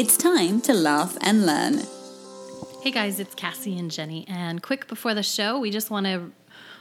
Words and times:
It's 0.00 0.16
time 0.16 0.60
to 0.60 0.74
laugh 0.74 1.18
and 1.22 1.44
learn. 1.44 1.82
Hey 2.82 2.92
guys, 2.92 3.18
it's 3.18 3.34
Cassie 3.34 3.76
and 3.76 3.90
Jenny. 3.90 4.24
And 4.28 4.62
quick 4.62 4.86
before 4.86 5.12
the 5.12 5.24
show, 5.24 5.58
we 5.58 5.72
just 5.72 5.90
want 5.90 6.06
to 6.06 6.30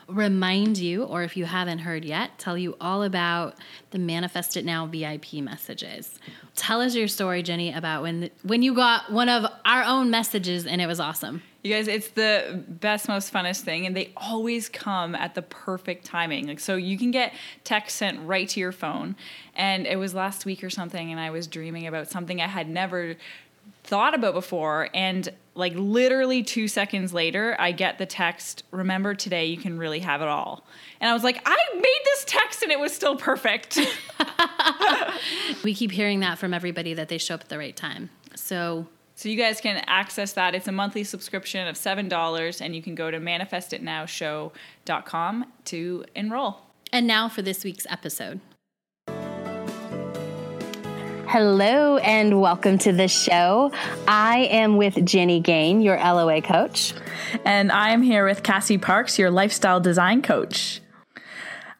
remind 0.07 0.77
you, 0.77 1.03
or 1.03 1.23
if 1.23 1.35
you 1.35 1.45
haven't 1.45 1.79
heard 1.79 2.05
yet, 2.05 2.37
tell 2.37 2.55
you 2.55 2.77
all 2.79 3.01
about 3.01 3.55
the 3.89 3.97
Manifest 3.97 4.55
It 4.55 4.65
Now 4.65 4.85
VIP 4.85 5.33
messages. 5.41 6.19
Tell 6.55 6.79
us 6.79 6.93
your 6.93 7.07
story, 7.07 7.41
Jenny, 7.41 7.73
about 7.73 8.03
when 8.03 8.29
when 8.43 8.61
you 8.61 8.75
got 8.75 9.11
one 9.11 9.29
of 9.29 9.51
our 9.65 9.81
own 9.81 10.11
messages 10.11 10.67
and 10.67 10.79
it 10.79 10.85
was 10.85 10.99
awesome. 10.99 11.41
You 11.67 11.73
guys, 11.73 11.89
it's 11.89 12.07
the 12.11 12.63
best, 12.65 13.09
most 13.09 13.33
funnest 13.33 13.63
thing, 13.63 13.85
and 13.85 13.93
they 13.93 14.13
always 14.15 14.69
come 14.69 15.15
at 15.15 15.35
the 15.35 15.41
perfect 15.41 16.05
timing. 16.05 16.47
Like, 16.47 16.61
so 16.61 16.77
you 16.77 16.97
can 16.97 17.11
get 17.11 17.33
text 17.65 17.97
sent 17.97 18.25
right 18.25 18.47
to 18.47 18.61
your 18.61 18.71
phone. 18.71 19.17
And 19.53 19.85
it 19.85 19.97
was 19.97 20.13
last 20.13 20.45
week 20.45 20.63
or 20.63 20.69
something, 20.69 21.11
and 21.11 21.19
I 21.19 21.29
was 21.29 21.45
dreaming 21.45 21.85
about 21.85 22.07
something 22.07 22.39
I 22.39 22.47
had 22.47 22.69
never 22.69 23.17
thought 23.83 24.13
about 24.13 24.33
before. 24.33 24.87
And 24.93 25.27
like 25.55 25.73
literally 25.75 26.41
two 26.41 26.69
seconds 26.69 27.13
later, 27.13 27.57
I 27.59 27.73
get 27.73 27.97
the 27.97 28.05
text, 28.05 28.63
remember 28.71 29.13
today 29.13 29.47
you 29.47 29.57
can 29.57 29.77
really 29.77 29.99
have 29.99 30.21
it 30.21 30.29
all. 30.29 30.65
And 31.01 31.09
I 31.09 31.13
was 31.13 31.23
like, 31.25 31.41
I 31.45 31.57
made 31.73 32.01
this 32.05 32.23
text 32.25 32.63
and 32.63 32.71
it 32.71 32.79
was 32.79 32.93
still 32.93 33.17
perfect. 33.17 33.77
we 35.65 35.73
keep 35.73 35.91
hearing 35.91 36.21
that 36.21 36.37
from 36.37 36.53
everybody 36.53 36.93
that 36.93 37.09
they 37.09 37.17
show 37.17 37.35
up 37.35 37.41
at 37.41 37.49
the 37.49 37.57
right 37.57 37.75
time. 37.75 38.09
So 38.35 38.87
so 39.17 39.27
you 39.29 39.35
guys 39.35 39.59
can 39.59 39.83
access 39.87 40.33
that. 40.33 40.53
It's 40.53 40.67
a 40.67 40.71
monthly 40.71 41.03
subscription 41.03 41.67
of 41.67 41.75
$7 41.75 42.61
and 42.61 42.75
you 42.75 42.83
can 42.83 42.93
go 42.93 43.09
to 43.09 43.19
manifestitnowshow.com 43.19 45.45
to 45.65 46.05
enroll. 46.15 46.59
And 46.93 47.07
now 47.07 47.27
for 47.27 47.41
this 47.41 47.63
week's 47.63 47.87
episode. 47.89 48.39
Hello 51.29 51.97
and 51.97 52.39
welcome 52.39 52.77
to 52.77 52.93
the 52.93 53.07
show. 53.07 53.71
I 54.07 54.47
am 54.51 54.77
with 54.77 55.03
Jenny 55.03 55.39
Gain, 55.39 55.81
your 55.81 55.97
LOA 55.97 56.43
coach. 56.43 56.93
And 57.43 57.71
I'm 57.71 58.03
here 58.03 58.23
with 58.23 58.43
Cassie 58.43 58.77
Parks, 58.77 59.17
your 59.17 59.31
lifestyle 59.31 59.79
design 59.79 60.21
coach. 60.21 60.79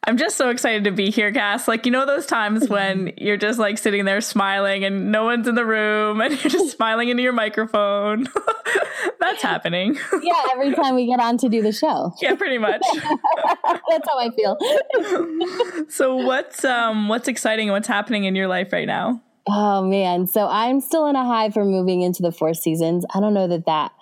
I'm 0.08 0.16
just 0.16 0.38
so 0.38 0.48
excited 0.48 0.84
to 0.84 0.90
be 0.90 1.10
here, 1.10 1.30
Cass. 1.30 1.68
Like, 1.68 1.84
you 1.84 1.92
know, 1.92 2.06
those 2.06 2.24
times 2.24 2.66
when 2.70 3.12
you're 3.18 3.36
just 3.36 3.58
like 3.58 3.76
sitting 3.76 4.06
there 4.06 4.22
smiling 4.22 4.82
and 4.82 5.12
no 5.12 5.24
one's 5.24 5.46
in 5.46 5.54
the 5.54 5.66
room 5.66 6.22
and 6.22 6.32
you're 6.32 6.50
just 6.50 6.74
smiling 6.74 7.10
into 7.10 7.22
your 7.22 7.34
microphone. 7.34 8.26
That's 9.20 9.42
happening. 9.42 9.98
yeah, 10.22 10.44
every 10.50 10.72
time 10.72 10.94
we 10.94 11.06
get 11.06 11.20
on 11.20 11.36
to 11.38 11.50
do 11.50 11.60
the 11.60 11.72
show. 11.72 12.14
Yeah, 12.22 12.34
pretty 12.36 12.58
much. 12.58 12.80
That's 12.94 14.08
how 14.08 14.18
I 14.18 14.30
feel. 14.34 15.86
so 15.90 16.16
what's 16.16 16.64
um 16.64 17.08
what's 17.08 17.28
exciting 17.28 17.68
and 17.68 17.74
what's 17.74 17.86
happening 17.88 18.24
in 18.24 18.34
your 18.34 18.48
life 18.48 18.72
right 18.72 18.86
now? 18.86 19.20
Oh 19.46 19.82
man, 19.82 20.26
so 20.26 20.48
I'm 20.48 20.80
still 20.80 21.06
in 21.06 21.16
a 21.16 21.24
high 21.24 21.50
for 21.50 21.64
moving 21.64 22.00
into 22.02 22.22
the 22.22 22.32
Four 22.32 22.54
Seasons. 22.54 23.04
I 23.14 23.20
don't 23.20 23.34
know 23.34 23.46
that 23.48 23.66
that 23.66 23.92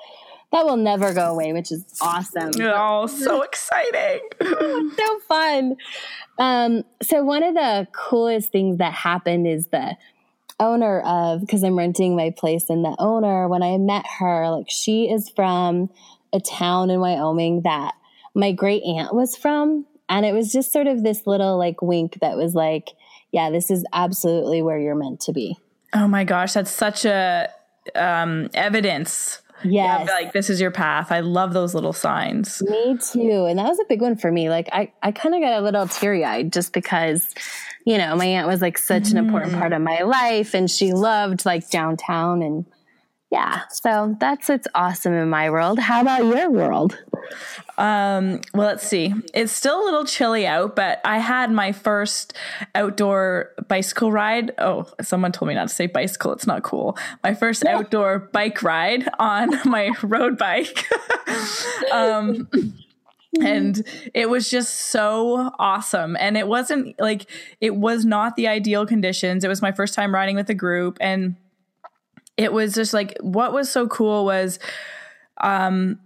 that 0.52 0.64
will 0.64 0.77
never 0.77 1.12
go 1.12 1.33
away, 1.33 1.52
which 1.52 1.72
is 1.72 1.84
awesome. 2.00 2.52
Oh, 2.61 3.06
so 3.06 3.42
exciting! 3.42 4.20
so 4.42 5.19
fun. 5.28 5.76
Um, 6.38 6.84
so 7.03 7.25
one 7.25 7.43
of 7.43 7.54
the 7.54 7.88
coolest 7.93 8.53
things 8.53 8.78
that 8.78 8.93
happened 8.93 9.47
is 9.47 9.69
the 9.69 9.97
owner 10.59 11.00
of 11.00 11.41
because 11.41 11.62
I'm 11.62 11.76
renting 11.76 12.16
my 12.16 12.31
place, 12.31 12.71
and 12.71 12.84
the 12.84 12.97
owner 12.98 13.48
when 13.48 13.62
I 13.62 13.76
met 13.76 14.06
her, 14.19 14.48
like 14.50 14.71
she 14.71 15.10
is 15.10 15.28
from 15.28 15.91
a 16.32 16.41
town 16.41 16.91
in 16.91 17.00
Wyoming 17.00 17.62
that 17.62 17.94
my 18.34 18.53
great 18.53 18.82
aunt 18.82 19.15
was 19.15 19.37
from, 19.37 19.87
and 20.09 20.25
it 20.25 20.32
was 20.32 20.53
just 20.53 20.72
sort 20.72 20.87
of 20.87 21.03
this 21.03 21.26
little 21.26 21.59
like 21.59 21.82
wink 21.82 22.19
that 22.21 22.37
was 22.37 22.54
like 22.54 22.94
yeah, 23.32 23.50
this 23.50 23.71
is 23.71 23.84
absolutely 23.92 24.62
where 24.62 24.78
you're 24.78 24.94
meant 24.94 25.21
to 25.21 25.32
be. 25.32 25.59
Oh 25.92 26.09
my 26.09 26.25
gosh, 26.25 26.54
that's 26.54 26.71
such 26.71 27.04
a 27.04 27.50
um, 27.94 28.48
evidence. 28.54 29.42
Yeah, 29.65 30.05
like 30.05 30.33
this 30.33 30.50
is 30.50 30.61
your 30.61 30.71
path. 30.71 31.11
I 31.11 31.21
love 31.21 31.53
those 31.53 31.75
little 31.75 31.93
signs. 31.93 32.62
Me 32.62 32.99
too. 32.99 33.47
And 33.47 33.59
that 33.59 33.67
was 33.67 33.78
a 33.81 33.84
big 33.89 34.03
one 34.03 34.17
for 34.17 34.31
me. 34.31 34.49
Like 34.50 34.69
I, 34.72 34.93
I 35.03 35.12
kind 35.12 35.34
of 35.34 35.41
got 35.41 35.59
a 35.59 35.62
little 35.62 35.89
teary 35.89 36.25
eyed 36.25 36.53
just 36.53 36.72
because, 36.72 37.34
you 37.84 37.99
know, 37.99 38.16
my 38.16 38.27
aunt 38.27 38.47
was 38.47 38.61
like 38.61 38.78
such 38.78 39.11
an 39.11 39.16
important 39.16 39.55
mm. 39.55 39.59
part 39.59 39.72
of 39.72 39.81
my 39.83 40.03
life 40.03 40.55
and 40.55 40.71
she 40.71 40.93
loved 40.93 41.47
like 41.47 41.71
downtown 41.71 42.43
and 42.43 42.66
yeah. 43.31 43.62
So 43.71 44.16
that's 44.21 44.49
it's 44.50 44.69
awesome 44.75 45.12
in 45.15 45.28
my 45.28 45.50
world. 45.50 45.78
How 45.78 46.00
about 46.00 46.25
your 46.25 46.50
world? 46.50 46.99
Um, 47.78 48.41
well, 48.54 48.66
let's 48.66 48.87
see. 48.87 49.12
It's 49.34 49.53
still 49.53 49.82
a 49.82 49.84
little 49.84 50.04
chilly 50.04 50.47
out, 50.47 50.76
but 50.76 51.00
I 51.04 51.19
had 51.19 51.50
my 51.50 51.72
first 51.72 52.34
outdoor 52.75 53.53
bicycle 53.69 54.10
ride. 54.10 54.53
Oh, 54.59 54.87
someone 55.03 55.32
told 55.32 55.48
me 55.48 55.54
not 55.54 55.69
to 55.69 55.75
say 55.75 55.86
bicycle. 55.86 56.32
It's 56.32 56.47
not 56.47 56.62
cool. 56.62 56.97
My 57.22 57.34
first 57.34 57.62
yeah. 57.65 57.76
outdoor 57.76 58.19
bike 58.19 58.62
ride 58.62 59.09
on 59.19 59.50
my 59.69 59.91
road 60.03 60.38
bike. 60.38 60.86
um, 61.92 62.48
and 63.42 63.86
it 64.15 64.31
was 64.31 64.48
just 64.48 64.75
so 64.75 65.50
awesome 65.59 66.16
and 66.19 66.38
it 66.38 66.48
wasn't 66.48 66.98
like 66.98 67.31
it 67.60 67.76
was 67.76 68.06
not 68.06 68.34
the 68.36 68.48
ideal 68.48 68.86
conditions 68.86 69.44
it 69.44 69.48
was 69.48 69.60
my 69.60 69.72
first 69.72 69.92
time 69.92 70.15
riding 70.15 70.36
with 70.36 70.48
a 70.48 70.54
group 70.54 70.97
and 71.03 71.36
it 72.38 72.50
was 72.50 72.75
just 72.75 72.94
like 72.94 73.15
what 73.20 73.53
was 73.53 73.70
so 73.70 73.86
cool 73.88 74.25
was 74.25 74.59
um 75.42 75.98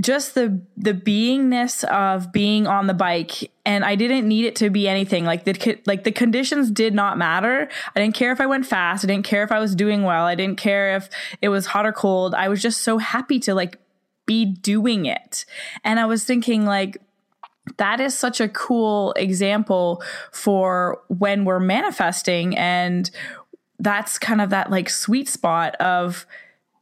just 0.00 0.34
the 0.34 0.60
the 0.76 0.94
beingness 0.94 1.84
of 1.84 2.32
being 2.32 2.66
on 2.66 2.86
the 2.86 2.94
bike 2.94 3.50
and 3.64 3.84
I 3.84 3.94
didn't 3.94 4.26
need 4.26 4.46
it 4.46 4.56
to 4.56 4.70
be 4.70 4.88
anything 4.88 5.24
like 5.24 5.44
the 5.44 5.78
like 5.86 6.04
the 6.04 6.12
conditions 6.12 6.70
did 6.70 6.94
not 6.94 7.18
matter. 7.18 7.68
I 7.94 8.00
didn't 8.00 8.14
care 8.14 8.32
if 8.32 8.40
I 8.40 8.46
went 8.46 8.66
fast, 8.66 9.04
I 9.04 9.08
didn't 9.08 9.26
care 9.26 9.42
if 9.42 9.52
I 9.52 9.58
was 9.58 9.74
doing 9.74 10.02
well, 10.02 10.24
I 10.24 10.34
didn't 10.34 10.58
care 10.58 10.96
if 10.96 11.10
it 11.42 11.50
was 11.50 11.66
hot 11.66 11.84
or 11.84 11.92
cold. 11.92 12.34
I 12.34 12.48
was 12.48 12.62
just 12.62 12.82
so 12.82 12.98
happy 12.98 13.38
to 13.40 13.54
like 13.54 13.78
be 14.24 14.44
doing 14.44 15.06
it. 15.06 15.44
And 15.84 16.00
I 16.00 16.06
was 16.06 16.24
thinking 16.24 16.64
like 16.64 16.98
that 17.76 18.00
is 18.00 18.16
such 18.16 18.40
a 18.40 18.48
cool 18.48 19.12
example 19.12 20.02
for 20.32 21.02
when 21.08 21.44
we're 21.44 21.60
manifesting 21.60 22.56
and 22.56 23.10
that's 23.78 24.18
kind 24.18 24.40
of 24.40 24.50
that 24.50 24.70
like 24.70 24.88
sweet 24.88 25.28
spot 25.28 25.74
of 25.76 26.26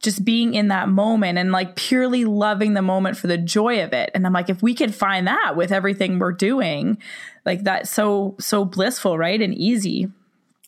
just 0.05 0.23
being 0.23 0.53
in 0.53 0.69
that 0.69 0.87
moment 0.87 1.37
and 1.37 1.51
like 1.51 1.75
purely 1.75 2.23
loving 2.23 2.73
the 2.75 2.81
moment 2.81 3.17
for 3.17 3.27
the 3.27 3.37
joy 3.37 3.83
of 3.83 3.91
it. 3.91 4.11
And 4.13 4.25
I'm 4.25 4.31
like, 4.31 4.49
if 4.49 4.63
we 4.63 4.73
could 4.73 4.95
find 4.95 5.27
that 5.27 5.57
with 5.57 5.71
everything 5.71 6.19
we're 6.19 6.31
doing, 6.31 6.97
like 7.45 7.63
that's 7.63 7.89
so, 7.89 8.35
so 8.39 8.63
blissful, 8.63 9.17
right? 9.17 9.41
And 9.41 9.53
easy. 9.53 10.07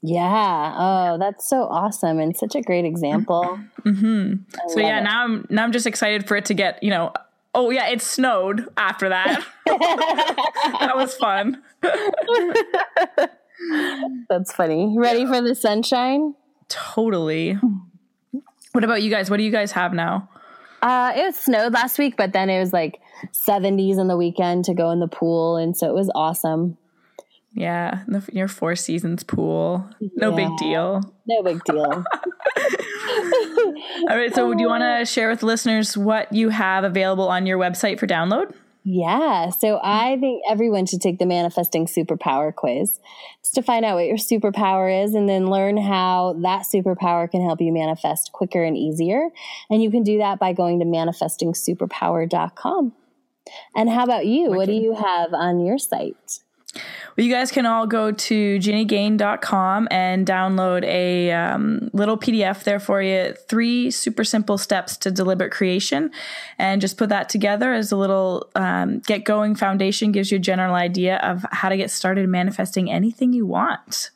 Yeah. 0.02 0.76
Oh, 0.78 1.18
that's 1.18 1.47
so 1.47 1.64
awesome 1.64 2.20
and 2.20 2.36
such 2.36 2.56
a 2.56 2.62
great 2.62 2.84
example. 2.86 3.59
Mm-hmm. 3.84 4.34
So 4.70 4.80
yeah, 4.80 5.00
it. 5.00 5.03
now 5.03 5.24
I'm 5.24 5.47
now 5.50 5.64
I'm 5.64 5.72
just 5.72 5.88
excited 5.88 6.28
for 6.28 6.36
it 6.36 6.46
to 6.46 6.53
get, 6.53 6.81
you 6.84 6.90
know, 6.90 7.14
oh 7.53 7.70
yeah, 7.70 7.88
it 7.88 8.02
snowed 8.02 8.68
after 8.78 9.09
that. 9.09 9.46
that 9.66 10.94
was 10.96 11.16
fun. 11.16 11.62
that's 14.30 14.52
funny. 14.53 14.96
Ready 14.97 15.22
yeah. 15.22 15.31
for 15.31 15.42
the 15.42 15.56
sunshine? 15.56 16.36
Totally. 16.70 17.58
What 18.78 18.84
about 18.84 19.02
you 19.02 19.10
guys? 19.10 19.28
What 19.32 19.38
do 19.38 19.44
you 19.44 19.50
guys 19.50 19.72
have 19.72 19.91
now? 19.91 20.29
Uh, 20.84 21.12
it 21.16 21.34
snowed 21.34 21.74
last 21.74 21.97
week, 21.97 22.14
but 22.16 22.32
then 22.32 22.47
it 22.47 22.59
was 22.59 22.72
like 22.72 23.02
70s 23.34 23.97
on 23.97 24.08
the 24.08 24.16
weekend 24.16 24.66
to 24.66 24.76
go 24.76 24.91
in 24.91 25.00
the 25.00 25.08
pool, 25.08 25.58
and 25.58 25.76
so 25.76 25.90
it 25.90 25.96
was 25.96 26.12
awesome. 26.14 26.78
Yeah, 27.56 28.03
the, 28.08 28.24
your 28.32 28.47
Four 28.47 28.76
Seasons 28.76 29.24
pool. 29.24 29.90
No 30.18 30.29
yeah. 30.29 30.35
big 30.35 30.58
deal. 30.59 31.02
No 31.28 31.41
big 31.41 31.64
deal. 31.64 31.85
All 34.12 34.16
right, 34.16 34.35
so 34.35 34.53
do 34.53 34.62
you 34.62 34.68
want 34.68 34.84
to 34.84 35.12
share 35.12 35.32
with 35.32 35.41
listeners 35.41 35.97
what 35.97 36.32
you 36.32 36.50
have 36.50 36.84
available 36.84 37.30
on 37.30 37.47
your 37.47 37.58
website 37.58 37.97
for 37.97 38.06
download? 38.06 38.53
Yeah. 38.89 39.49
So 39.49 39.75
mm. 39.75 39.81
I 39.84 40.17
think 40.17 40.43
everyone 40.49 40.85
should 40.85 41.01
take 41.01 41.19
the 41.19 41.25
manifesting 41.25 41.87
superpower 41.87 42.55
quiz 42.55 43.01
just 43.43 43.55
to 43.55 43.61
find 43.61 43.84
out 43.84 43.95
what 43.95 44.05
your 44.05 44.16
superpower 44.16 45.03
is 45.03 45.13
and 45.13 45.28
then 45.28 45.47
learn 45.47 45.75
how 45.75 46.37
that 46.43 46.61
superpower 46.61 47.29
can 47.29 47.41
help 47.41 47.59
you 47.59 47.73
manifest 47.73 48.31
quicker 48.31 48.63
and 48.63 48.78
easier. 48.78 49.28
And 49.69 49.84
you 49.84 49.91
can 49.91 50.03
do 50.03 50.19
that 50.19 50.39
by 50.39 50.53
going 50.53 50.79
to 50.79 50.85
manifestingsuperpower.com. 50.85 52.93
And 53.75 53.89
how 53.89 54.05
about 54.05 54.25
you? 54.25 54.51
What 54.51 54.67
do 54.67 54.73
you 54.73 54.95
have 54.95 55.34
on 55.34 55.59
your 55.59 55.78
site? 55.78 56.39
Well, 57.17 57.25
you 57.25 57.34
guys 57.34 57.52
can 57.52 57.66
all 57.66 57.87
go 57.87 58.11
to 58.11 58.59
jennygain.com 58.59 59.87
and 59.90 60.28
download 60.28 60.84
a 60.84 61.31
um, 61.31 61.90
little 61.91 62.16
PDF 62.16 62.64
there 62.64 62.79
for 62.79 63.02
you. 63.02 63.34
Three 63.47 63.90
super 63.90 64.23
simple 64.23 64.59
steps 64.59 64.96
to 64.97 65.09
deliberate 65.09 65.52
creation. 65.52 66.11
And 66.59 66.79
just 66.79 66.96
put 66.96 67.09
that 67.09 67.28
together 67.28 67.73
as 67.73 67.91
a 67.91 67.97
little 67.97 68.47
um, 68.53 68.99
get 68.99 69.23
going 69.23 69.55
foundation, 69.55 70.11
gives 70.11 70.31
you 70.31 70.35
a 70.35 70.40
general 70.40 70.75
idea 70.75 71.17
of 71.17 71.43
how 71.52 71.69
to 71.69 71.78
get 71.78 71.90
started 71.90 72.29
manifesting 72.29 72.91
anything 72.91 73.34
you 73.34 73.47
want. 73.47 74.11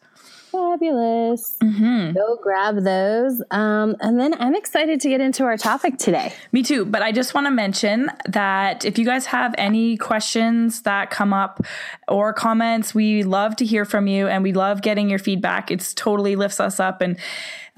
Fabulous. 0.51 1.56
Mm-hmm. 1.63 2.12
Go 2.12 2.38
grab 2.42 2.83
those. 2.83 3.42
Um, 3.51 3.95
and 4.01 4.19
then 4.19 4.33
I'm 4.39 4.53
excited 4.53 5.00
to 5.01 5.09
get 5.09 5.21
into 5.21 5.45
our 5.45 5.56
topic 5.56 5.98
today. 5.98 6.33
Me 6.51 6.62
too. 6.62 6.83
But 6.83 7.01
I 7.01 7.13
just 7.13 7.33
want 7.33 7.48
to 7.48 7.51
mention 7.51 8.12
that 8.27 8.83
if 8.83 9.00
you 9.00 9.06
guys 9.06 9.27
have 9.27 9.56
any 9.57 9.95
questions 9.95 10.81
that 10.81 11.09
come 11.09 11.33
up 11.33 11.63
or 12.09 12.33
comments, 12.33 12.94
we 12.94 13.24
love 13.24 13.56
to 13.57 13.65
hear 13.65 13.86
from 13.86 14.07
you 14.07 14.27
and 14.27 14.44
we 14.44 14.51
love 14.51 14.81
getting 14.81 15.09
your 15.09 15.19
feedback. 15.19 15.71
It's 15.71 15.94
totally 15.94 16.36
lifts 16.36 16.59
us 16.59 16.81
up 16.81 17.00
and 17.00 17.18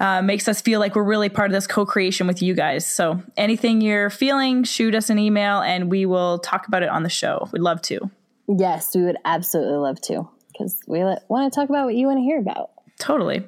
uh, 0.00 0.22
makes 0.22 0.48
us 0.48 0.60
feel 0.60 0.80
like 0.80 0.96
we're 0.96 1.04
really 1.04 1.28
part 1.28 1.50
of 1.50 1.52
this 1.52 1.68
co 1.68 1.86
creation 1.86 2.26
with 2.26 2.42
you 2.42 2.54
guys. 2.54 2.84
So 2.84 3.22
anything 3.36 3.80
you're 3.82 4.10
feeling, 4.10 4.64
shoot 4.64 4.96
us 4.96 5.10
an 5.10 5.20
email 5.20 5.60
and 5.60 5.90
we 5.90 6.06
will 6.06 6.40
talk 6.40 6.66
about 6.66 6.82
it 6.82 6.88
on 6.88 7.04
the 7.04 7.08
show. 7.08 7.48
We'd 7.52 7.62
love 7.62 7.80
to. 7.82 8.10
Yes, 8.48 8.94
we 8.94 9.02
would 9.02 9.16
absolutely 9.24 9.76
love 9.76 10.00
to 10.02 10.28
because 10.56 10.80
we 10.86 11.00
want 11.28 11.52
to 11.52 11.54
talk 11.54 11.68
about 11.68 11.86
what 11.86 11.94
you 11.94 12.06
want 12.06 12.18
to 12.18 12.22
hear 12.22 12.38
about. 12.38 12.70
Totally. 12.98 13.44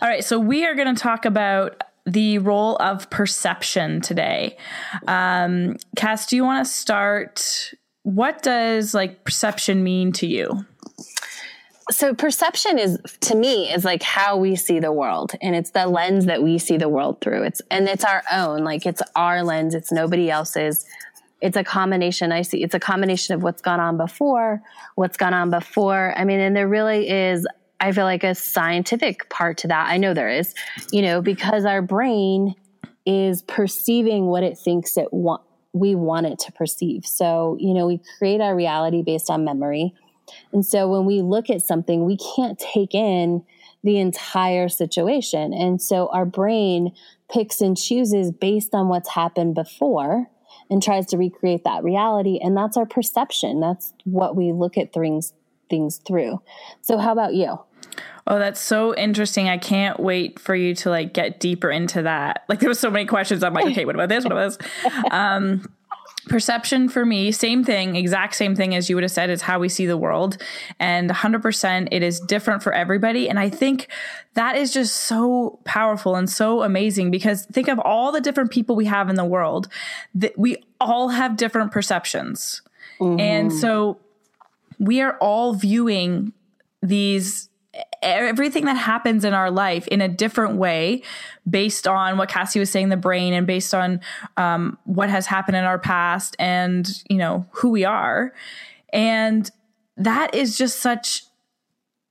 All 0.00 0.08
right, 0.08 0.24
so 0.24 0.38
we 0.38 0.64
are 0.64 0.74
going 0.74 0.92
to 0.92 1.00
talk 1.00 1.24
about 1.24 1.82
the 2.06 2.38
role 2.38 2.76
of 2.76 3.08
perception 3.10 4.00
today. 4.00 4.56
Um, 5.06 5.76
Cass, 5.96 6.26
do 6.26 6.34
you 6.34 6.44
want 6.44 6.66
to 6.66 6.72
start? 6.72 7.72
What 8.02 8.42
does 8.42 8.94
like 8.94 9.24
perception 9.24 9.84
mean 9.84 10.12
to 10.12 10.26
you? 10.26 10.64
So 11.90 12.14
perception 12.14 12.78
is 12.78 12.98
to 13.20 13.36
me 13.36 13.70
is 13.70 13.84
like 13.84 14.02
how 14.02 14.36
we 14.36 14.56
see 14.56 14.78
the 14.78 14.92
world 14.92 15.32
and 15.42 15.54
it's 15.54 15.70
the 15.70 15.86
lens 15.86 16.26
that 16.26 16.42
we 16.42 16.58
see 16.58 16.76
the 16.76 16.88
world 16.88 17.20
through. 17.20 17.42
It's 17.42 17.60
and 17.70 17.88
it's 17.88 18.04
our 18.04 18.22
own, 18.32 18.64
like 18.64 18.86
it's 18.86 19.02
our 19.14 19.42
lens, 19.42 19.74
it's 19.74 19.92
nobody 19.92 20.30
else's 20.30 20.86
it's 21.42 21.56
a 21.56 21.64
combination. 21.64 22.30
I 22.30 22.42
see 22.42 22.62
it's 22.62 22.74
a 22.74 22.80
combination 22.80 23.34
of 23.34 23.42
what's 23.42 23.60
gone 23.60 23.80
on 23.80 23.96
before 23.98 24.62
what's 24.94 25.16
gone 25.16 25.34
on 25.34 25.50
before. 25.50 26.14
I 26.16 26.24
mean 26.24 26.40
and 26.40 26.56
there 26.56 26.68
really 26.68 27.10
is 27.10 27.46
i 27.80 27.90
feel 27.90 28.04
like 28.04 28.22
a 28.22 28.34
scientific 28.34 29.28
part 29.28 29.58
to 29.58 29.68
that. 29.68 29.88
I 29.88 29.98
know 29.98 30.14
there 30.14 30.30
is 30.30 30.54
you 30.92 31.02
know 31.02 31.20
because 31.20 31.64
our 31.66 31.82
brain 31.82 32.54
is 33.04 33.42
perceiving 33.42 34.26
what 34.26 34.44
it 34.44 34.56
thinks 34.56 34.96
it 34.96 35.12
want 35.12 35.42
we 35.74 35.94
want 35.94 36.26
it 36.26 36.38
to 36.38 36.52
perceive. 36.52 37.04
So 37.04 37.56
you 37.60 37.74
know 37.74 37.86
we 37.86 38.00
create 38.18 38.40
our 38.40 38.54
reality 38.54 39.02
based 39.02 39.28
on 39.28 39.44
memory. 39.44 39.94
And 40.52 40.64
so 40.64 40.88
when 40.88 41.04
we 41.04 41.20
look 41.20 41.50
at 41.50 41.62
something 41.62 42.06
we 42.06 42.16
can't 42.16 42.58
take 42.58 42.94
in 42.94 43.44
the 43.84 43.98
entire 43.98 44.68
situation. 44.68 45.52
And 45.52 45.82
so 45.82 46.06
our 46.12 46.24
brain 46.24 46.92
picks 47.28 47.60
and 47.60 47.76
chooses 47.76 48.30
based 48.30 48.74
on 48.74 48.86
what's 48.86 49.08
happened 49.08 49.56
before 49.56 50.28
and 50.70 50.82
tries 50.82 51.06
to 51.06 51.16
recreate 51.16 51.64
that 51.64 51.84
reality. 51.84 52.38
And 52.42 52.56
that's 52.56 52.76
our 52.76 52.86
perception. 52.86 53.60
That's 53.60 53.92
what 54.04 54.36
we 54.36 54.52
look 54.52 54.78
at 54.78 54.92
things 54.92 55.32
things 55.68 56.00
through. 56.06 56.40
So 56.82 56.98
how 56.98 57.12
about 57.12 57.34
you? 57.34 57.58
Oh, 58.26 58.38
that's 58.38 58.60
so 58.60 58.94
interesting. 58.94 59.48
I 59.48 59.58
can't 59.58 59.98
wait 59.98 60.38
for 60.38 60.54
you 60.54 60.74
to 60.76 60.90
like 60.90 61.12
get 61.12 61.40
deeper 61.40 61.70
into 61.70 62.02
that. 62.02 62.44
Like 62.48 62.60
there 62.60 62.68
was 62.68 62.78
so 62.78 62.90
many 62.90 63.06
questions. 63.06 63.42
I'm 63.42 63.52
like, 63.54 63.66
okay, 63.66 63.84
what 63.84 63.96
about 63.96 64.08
this? 64.08 64.24
What 64.24 64.32
about 64.32 64.58
this? 64.58 64.68
Um, 65.10 65.68
perception 66.26 66.88
for 66.88 67.04
me 67.04 67.32
same 67.32 67.64
thing 67.64 67.96
exact 67.96 68.34
same 68.34 68.54
thing 68.54 68.74
as 68.74 68.88
you 68.88 68.96
would 68.96 69.02
have 69.02 69.10
said 69.10 69.28
is 69.28 69.42
how 69.42 69.58
we 69.58 69.68
see 69.68 69.86
the 69.86 69.96
world. 69.96 70.36
And 70.78 71.10
100% 71.10 71.88
it 71.90 72.02
is 72.02 72.20
different 72.20 72.62
for 72.62 72.72
everybody. 72.72 73.28
And 73.28 73.38
i 73.38 73.48
think 73.48 73.88
that 74.34 74.56
is 74.56 74.72
just 74.72 74.96
so 74.96 75.58
powerful 75.64 76.16
and 76.16 76.30
so 76.30 76.62
amazing 76.62 77.10
because 77.10 77.44
think 77.46 77.68
of 77.68 77.78
all 77.80 78.12
the 78.12 78.20
different 78.20 78.50
people 78.50 78.76
we 78.76 78.86
have 78.86 79.08
in 79.08 79.16
the 79.16 79.24
world 79.24 79.68
that 80.14 80.38
we 80.38 80.56
all 80.80 81.08
have 81.08 81.36
different 81.36 81.72
perceptions. 81.72 82.62
Mm-hmm. 83.00 83.20
and 83.20 83.52
so 83.52 83.98
we 84.78 85.00
are 85.00 85.16
all 85.18 85.54
viewing 85.54 86.32
these 86.82 87.48
everything 88.02 88.64
that 88.66 88.76
happens 88.76 89.24
in 89.24 89.32
our 89.32 89.50
life 89.50 89.86
in 89.88 90.00
a 90.00 90.08
different 90.08 90.56
way 90.56 91.02
based 91.48 91.88
on 91.88 92.18
what 92.18 92.28
Cassie 92.28 92.58
was 92.58 92.70
saying, 92.70 92.88
the 92.88 92.96
brain, 92.96 93.32
and 93.32 93.46
based 93.46 93.74
on 93.74 94.00
um, 94.36 94.76
what 94.84 95.08
has 95.08 95.26
happened 95.26 95.56
in 95.56 95.64
our 95.64 95.78
past 95.78 96.36
and, 96.38 97.02
you 97.08 97.16
know, 97.16 97.46
who 97.52 97.70
we 97.70 97.84
are. 97.84 98.34
And 98.92 99.50
that 99.96 100.34
is 100.34 100.56
just 100.56 100.80
such 100.80 101.24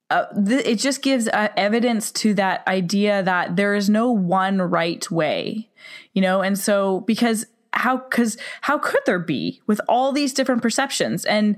uh, 0.09 0.25
th- 0.45 0.65
it 0.65 0.77
just 0.77 1.01
gives 1.01 1.29
uh, 1.29 1.47
evidence 1.55 2.11
to 2.11 2.33
that 2.33 2.67
idea 2.67 3.23
that 3.23 3.55
there 3.55 3.73
is 3.73 3.89
no 3.89 4.11
one 4.11 4.61
right 4.61 5.09
way, 5.09 5.69
you 6.13 6.21
know, 6.21 6.41
and 6.41 6.59
so 6.59 6.99
because 7.01 7.45
how 7.71 7.97
because 7.97 8.37
how 8.59 8.77
could 8.77 8.99
there 9.05 9.19
be 9.19 9.61
with 9.67 9.79
all 9.87 10.11
these 10.11 10.33
different 10.33 10.61
perceptions 10.61 11.23
and 11.23 11.55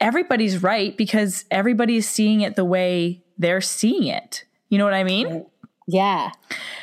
everybody's 0.00 0.62
right 0.62 0.96
because 0.96 1.44
everybody's 1.50 2.08
seeing 2.08 2.40
it 2.40 2.56
the 2.56 2.64
way 2.64 3.22
they're 3.40 3.60
seeing 3.60 4.04
it. 4.04 4.44
You 4.68 4.78
know 4.78 4.84
what 4.84 4.94
I 4.94 5.02
mean? 5.02 5.46
Yeah. 5.88 6.30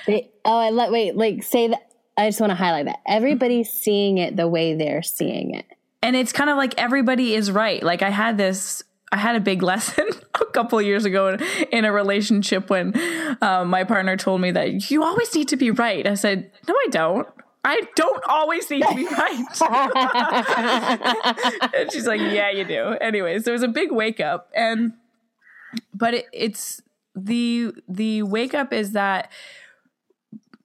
They, 0.05 0.29
oh, 0.43 0.57
I 0.57 0.71
let 0.71 0.91
wait, 0.91 1.15
like 1.15 1.43
say 1.43 1.69
that. 1.69 1.83
I 2.17 2.27
just 2.27 2.41
want 2.41 2.49
to 2.49 2.55
highlight 2.55 2.85
that 2.85 2.99
everybody's 3.07 3.69
seeing 3.69 4.17
it 4.17 4.35
the 4.35 4.47
way 4.47 4.73
they're 4.73 5.03
seeing 5.03 5.53
it. 5.53 5.65
And 6.01 6.15
it's 6.15 6.31
kind 6.31 6.49
of 6.49 6.57
like 6.57 6.73
everybody 6.77 7.35
is 7.35 7.51
right. 7.51 7.81
Like 7.81 8.01
I 8.01 8.09
had 8.09 8.37
this 8.37 8.83
I 9.11 9.17
had 9.17 9.35
a 9.35 9.39
big 9.39 9.63
lesson 9.71 10.09
a 10.33 10.45
couple 10.45 10.81
years 10.81 11.05
ago 11.05 11.29
in, 11.29 11.41
in, 11.71 11.85
a 11.85 11.91
relationship 11.91 12.69
when 12.69 12.93
um, 13.41 13.69
my 13.69 13.83
partner 13.83 14.17
told 14.17 14.41
me 14.41 14.51
that 14.51 14.89
you 14.91 15.03
always 15.03 15.33
need 15.35 15.47
to 15.49 15.57
be 15.57 15.71
right. 15.71 16.05
I 16.05 16.15
said, 16.15 16.51
No, 16.67 16.73
I 16.73 16.87
don't. 16.89 17.27
I 17.63 17.81
don't 17.95 18.23
always 18.27 18.69
need 18.69 18.83
to 18.83 18.95
be 18.95 19.05
right. 19.11 19.45
and 21.75 21.91
she's 21.91 22.07
like, 22.07 22.19
Yeah, 22.19 22.49
you 22.49 22.65
do. 22.65 22.97
Anyways, 22.99 23.43
there 23.43 23.53
was 23.53 23.63
a 23.63 23.67
big 23.67 23.91
wake 23.91 24.19
up. 24.19 24.49
And 24.55 24.93
but 25.93 26.13
it, 26.13 26.25
it's 26.33 26.81
the 27.15 27.73
the 27.87 28.23
wake 28.23 28.53
up 28.53 28.71
is 28.71 28.91
that 28.91 29.31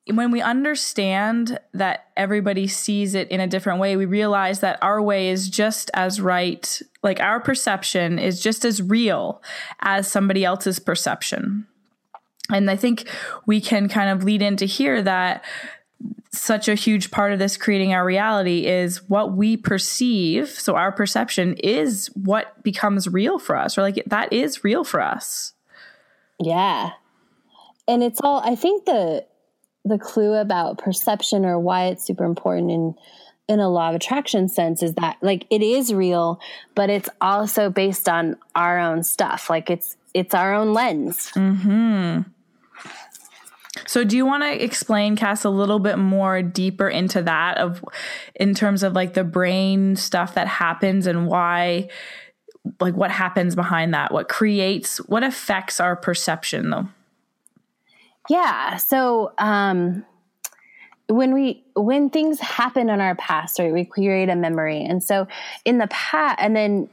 when 0.06 0.30
we 0.30 0.40
understand 0.40 1.58
that 1.74 2.06
everybody 2.16 2.66
sees 2.66 3.14
it 3.14 3.30
in 3.30 3.40
a 3.40 3.46
different 3.46 3.78
way, 3.78 3.96
we 3.96 4.04
realize 4.04 4.60
that 4.60 4.78
our 4.82 5.00
way 5.00 5.28
is 5.28 5.48
just 5.48 5.90
as 5.94 6.20
right, 6.20 6.82
like 7.02 7.20
our 7.20 7.38
perception 7.38 8.18
is 8.18 8.40
just 8.40 8.64
as 8.64 8.82
real 8.82 9.40
as 9.80 10.10
somebody 10.10 10.44
else's 10.44 10.80
perception. 10.80 11.66
And 12.50 12.68
I 12.68 12.76
think 12.76 13.08
we 13.46 13.60
can 13.60 13.88
kind 13.88 14.10
of 14.10 14.24
lead 14.24 14.42
into 14.42 14.64
here 14.66 15.00
that 15.02 15.44
such 16.34 16.67
a 16.67 16.75
huge 16.75 17.11
part 17.11 17.32
of 17.32 17.39
this 17.39 17.56
creating 17.56 17.93
our 17.93 18.05
reality 18.05 18.67
is 18.67 19.08
what 19.08 19.32
we 19.32 19.56
perceive. 19.56 20.48
So 20.48 20.77
our 20.77 20.91
perception 20.91 21.55
is 21.58 22.06
what 22.15 22.62
becomes 22.62 23.08
real 23.08 23.39
for 23.39 23.56
us, 23.56 23.77
or 23.77 23.82
like 23.82 24.03
that 24.06 24.32
is 24.32 24.65
real 24.65 24.82
for 24.82 25.01
us. 25.01 25.53
Yeah. 26.41 26.91
And 27.86 28.03
it's 28.03 28.20
all 28.22 28.41
I 28.44 28.55
think 28.55 28.86
the 28.86 29.27
the 29.84 29.98
clue 29.98 30.34
about 30.34 30.79
perception 30.79 31.44
or 31.44 31.58
why 31.58 31.86
it's 31.86 32.05
super 32.05 32.24
important 32.24 32.70
in 32.70 32.94
in 33.48 33.60
a 33.60 33.69
law 33.69 33.91
of 33.91 33.96
attraction 33.96 34.48
sense 34.48 34.82
is 34.82 34.94
that 34.94 35.19
like 35.20 35.46
it 35.51 35.62
is 35.62 35.93
real, 35.93 36.41
but 36.74 36.89
it's 36.89 37.08
also 37.20 37.69
based 37.69 38.08
on 38.08 38.36
our 38.55 38.79
own 38.79 39.03
stuff. 39.03 39.51
Like 39.51 39.69
it's 39.69 39.96
it's 40.15 40.34
our 40.34 40.55
own 40.55 40.72
lens. 40.72 41.31
Mm-hmm. 41.34 42.22
So 43.93 44.05
do 44.05 44.17
you 44.17 44.25
want 44.25 44.43
to 44.43 44.65
explain 44.65 45.17
Cass 45.17 45.44
a 45.44 45.51
little 45.51 45.79
bit 45.79 45.99
more 45.99 46.41
deeper 46.41 46.89
into 46.89 47.20
that 47.25 47.58
of 47.58 47.84
in 48.34 48.55
terms 48.55 48.82
of 48.82 48.94
like 48.94 49.13
the 49.13 49.22
brain 49.22 49.96
stuff 49.96 50.32
that 50.32 50.49
happens 50.49 51.06
and 51.06 51.27
why 51.27 51.91
like 52.81 52.94
what 52.94 53.11
happens 53.11 53.55
behind 53.55 53.93
that? 53.93 54.11
What 54.11 54.31
creates 54.31 54.96
what 55.08 55.22
affects 55.22 55.79
our 55.79 55.94
perception 55.94 56.70
though? 56.70 56.89
Yeah. 58.31 58.79
So 58.79 59.34
um 59.37 60.06
when 61.11 61.34
we 61.34 61.63
when 61.77 62.08
things 62.08 62.41
happen 62.41 62.89
in 62.89 62.99
our 62.99 63.17
past, 63.17 63.58
right, 63.58 63.75
we 63.75 63.84
create 63.84 64.31
a 64.31 64.37
memory. 64.37 64.82
And 64.82 65.05
so 65.05 65.29
in 65.67 65.77
the 65.77 65.89
past 65.89 66.39
and 66.41 66.56
then 66.56 66.89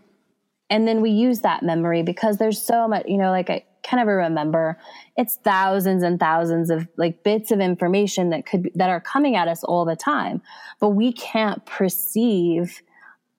and 0.70 0.86
then 0.86 1.00
we 1.00 1.12
use 1.12 1.39
that 1.41 1.63
memory 1.63 2.03
because 2.03 2.39
there's 2.39 2.62
so 2.62 2.89
much, 2.89 3.06
you 3.08 3.18
know, 3.18 3.32
like 3.32 3.50
I 3.50 3.63
can 3.83 4.00
ever 4.00 4.15
remember. 4.15 4.77
It's 5.17 5.38
thousands 5.43 6.03
and 6.03 6.19
thousands 6.19 6.69
of 6.69 6.88
like 6.98 7.24
bits 7.24 7.51
of 7.51 7.59
information 7.59 8.29
that 8.29 8.45
could 8.45 8.71
that 8.75 8.89
are 8.89 9.01
coming 9.01 9.36
at 9.36 9.48
us 9.48 9.63
all 9.63 9.86
the 9.86 9.95
time, 9.95 10.41
but 10.79 10.89
we 10.89 11.12
can't 11.12 11.65
perceive 11.65 12.81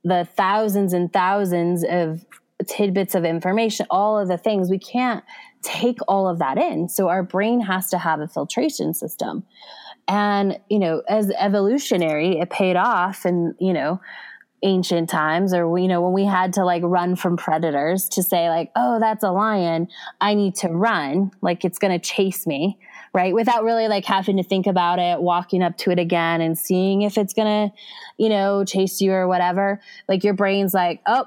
the 0.04 0.26
thousands 0.36 0.92
and 0.92 1.12
thousands 1.12 1.84
of 1.84 2.24
tidbits 2.66 3.14
of 3.14 3.24
information, 3.24 3.86
all 3.90 4.18
of 4.18 4.28
the 4.28 4.38
things 4.38 4.70
we 4.70 4.78
can't 4.78 5.24
take 5.62 5.98
all 6.08 6.28
of 6.28 6.38
that 6.38 6.58
in. 6.58 6.88
So 6.88 7.08
our 7.08 7.22
brain 7.22 7.60
has 7.60 7.90
to 7.90 7.98
have 7.98 8.20
a 8.20 8.28
filtration 8.28 8.94
system. 8.94 9.44
And, 10.08 10.58
you 10.68 10.78
know, 10.78 11.02
as 11.08 11.30
evolutionary, 11.38 12.38
it 12.38 12.50
paid 12.50 12.76
off 12.76 13.24
and, 13.24 13.54
you 13.60 13.72
know, 13.72 14.00
ancient 14.62 15.08
times 15.08 15.54
or 15.54 15.78
you 15.78 15.88
know 15.88 16.02
when 16.02 16.12
we 16.12 16.24
had 16.24 16.52
to 16.52 16.64
like 16.64 16.82
run 16.84 17.16
from 17.16 17.36
predators 17.36 18.08
to 18.10 18.22
say 18.22 18.50
like 18.50 18.70
oh 18.76 18.98
that's 19.00 19.24
a 19.24 19.30
lion. 19.30 19.88
I 20.20 20.34
need 20.34 20.54
to 20.56 20.68
run. 20.68 21.30
Like 21.40 21.64
it's 21.64 21.78
going 21.78 21.98
to 21.98 21.98
chase 21.98 22.46
me 22.46 22.78
right? 23.12 23.34
Without 23.34 23.64
really 23.64 23.88
like 23.88 24.04
having 24.04 24.36
to 24.36 24.44
think 24.44 24.68
about 24.68 25.00
it 25.00 25.20
walking 25.20 25.64
up 25.64 25.76
to 25.78 25.90
it 25.90 25.98
again 25.98 26.40
and 26.40 26.56
seeing 26.56 27.02
if 27.02 27.18
it's 27.18 27.34
going 27.34 27.48
to 27.70 27.74
you 28.18 28.28
know 28.28 28.64
chase 28.64 29.00
you 29.00 29.12
or 29.12 29.26
whatever. 29.26 29.80
Like 30.08 30.24
your 30.24 30.34
brain's 30.34 30.74
like 30.74 31.00
oh 31.06 31.26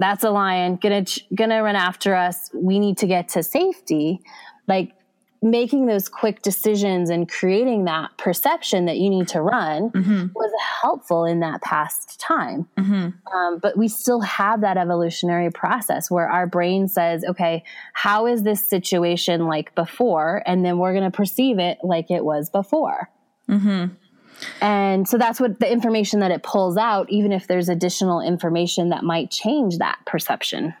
that's 0.00 0.24
a 0.24 0.30
lion. 0.30 0.76
Gonna 0.76 1.04
gonna 1.34 1.62
run 1.62 1.76
after 1.76 2.14
us. 2.14 2.50
We 2.54 2.78
need 2.78 2.98
to 2.98 3.06
get 3.06 3.28
to 3.30 3.42
safety. 3.42 4.20
Like 4.66 4.92
making 5.42 5.86
those 5.86 6.08
quick 6.08 6.42
decisions 6.42 7.08
and 7.08 7.28
creating 7.28 7.84
that 7.84 8.16
perception 8.18 8.84
that 8.84 8.98
you 8.98 9.08
need 9.08 9.26
to 9.28 9.40
run 9.40 9.90
mm-hmm. 9.90 10.26
was 10.34 10.52
helpful 10.82 11.24
in 11.24 11.40
that 11.40 11.62
past 11.62 12.20
time. 12.20 12.68
Mm-hmm. 12.76 13.34
Um, 13.34 13.58
but 13.58 13.76
we 13.76 13.88
still 13.88 14.20
have 14.20 14.60
that 14.60 14.76
evolutionary 14.76 15.50
process 15.50 16.10
where 16.10 16.28
our 16.28 16.46
brain 16.46 16.88
says, 16.88 17.24
okay, 17.24 17.64
how 17.94 18.26
is 18.26 18.42
this 18.42 18.64
situation 18.64 19.46
like 19.46 19.74
before? 19.74 20.42
And 20.44 20.64
then 20.64 20.78
we're 20.78 20.92
going 20.92 21.10
to 21.10 21.16
perceive 21.16 21.58
it 21.58 21.78
like 21.82 22.10
it 22.10 22.24
was 22.24 22.50
before. 22.50 23.10
Mm-hmm. 23.48 23.94
And 24.60 25.08
so 25.08 25.18
that's 25.18 25.40
what 25.40 25.60
the 25.60 25.70
information 25.70 26.20
that 26.20 26.30
it 26.30 26.42
pulls 26.42 26.76
out, 26.76 27.08
even 27.10 27.32
if 27.32 27.46
there's 27.46 27.68
additional 27.68 28.20
information 28.20 28.90
that 28.90 29.04
might 29.04 29.30
change 29.30 29.78
that 29.78 29.98
perception. 30.06 30.74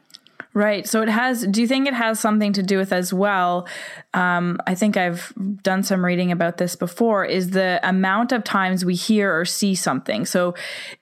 Right. 0.52 0.84
So 0.86 1.00
it 1.00 1.08
has, 1.08 1.46
do 1.46 1.60
you 1.60 1.68
think 1.68 1.86
it 1.86 1.94
has 1.94 2.18
something 2.18 2.52
to 2.54 2.62
do 2.62 2.76
with 2.78 2.92
as 2.92 3.12
well? 3.12 3.68
Um, 4.14 4.58
I 4.66 4.74
think 4.74 4.96
I've 4.96 5.32
done 5.62 5.84
some 5.84 6.04
reading 6.04 6.32
about 6.32 6.56
this 6.56 6.74
before, 6.74 7.24
is 7.24 7.50
the 7.50 7.78
amount 7.84 8.32
of 8.32 8.42
times 8.42 8.84
we 8.84 8.96
hear 8.96 9.32
or 9.38 9.44
see 9.44 9.76
something. 9.76 10.26
So 10.26 10.54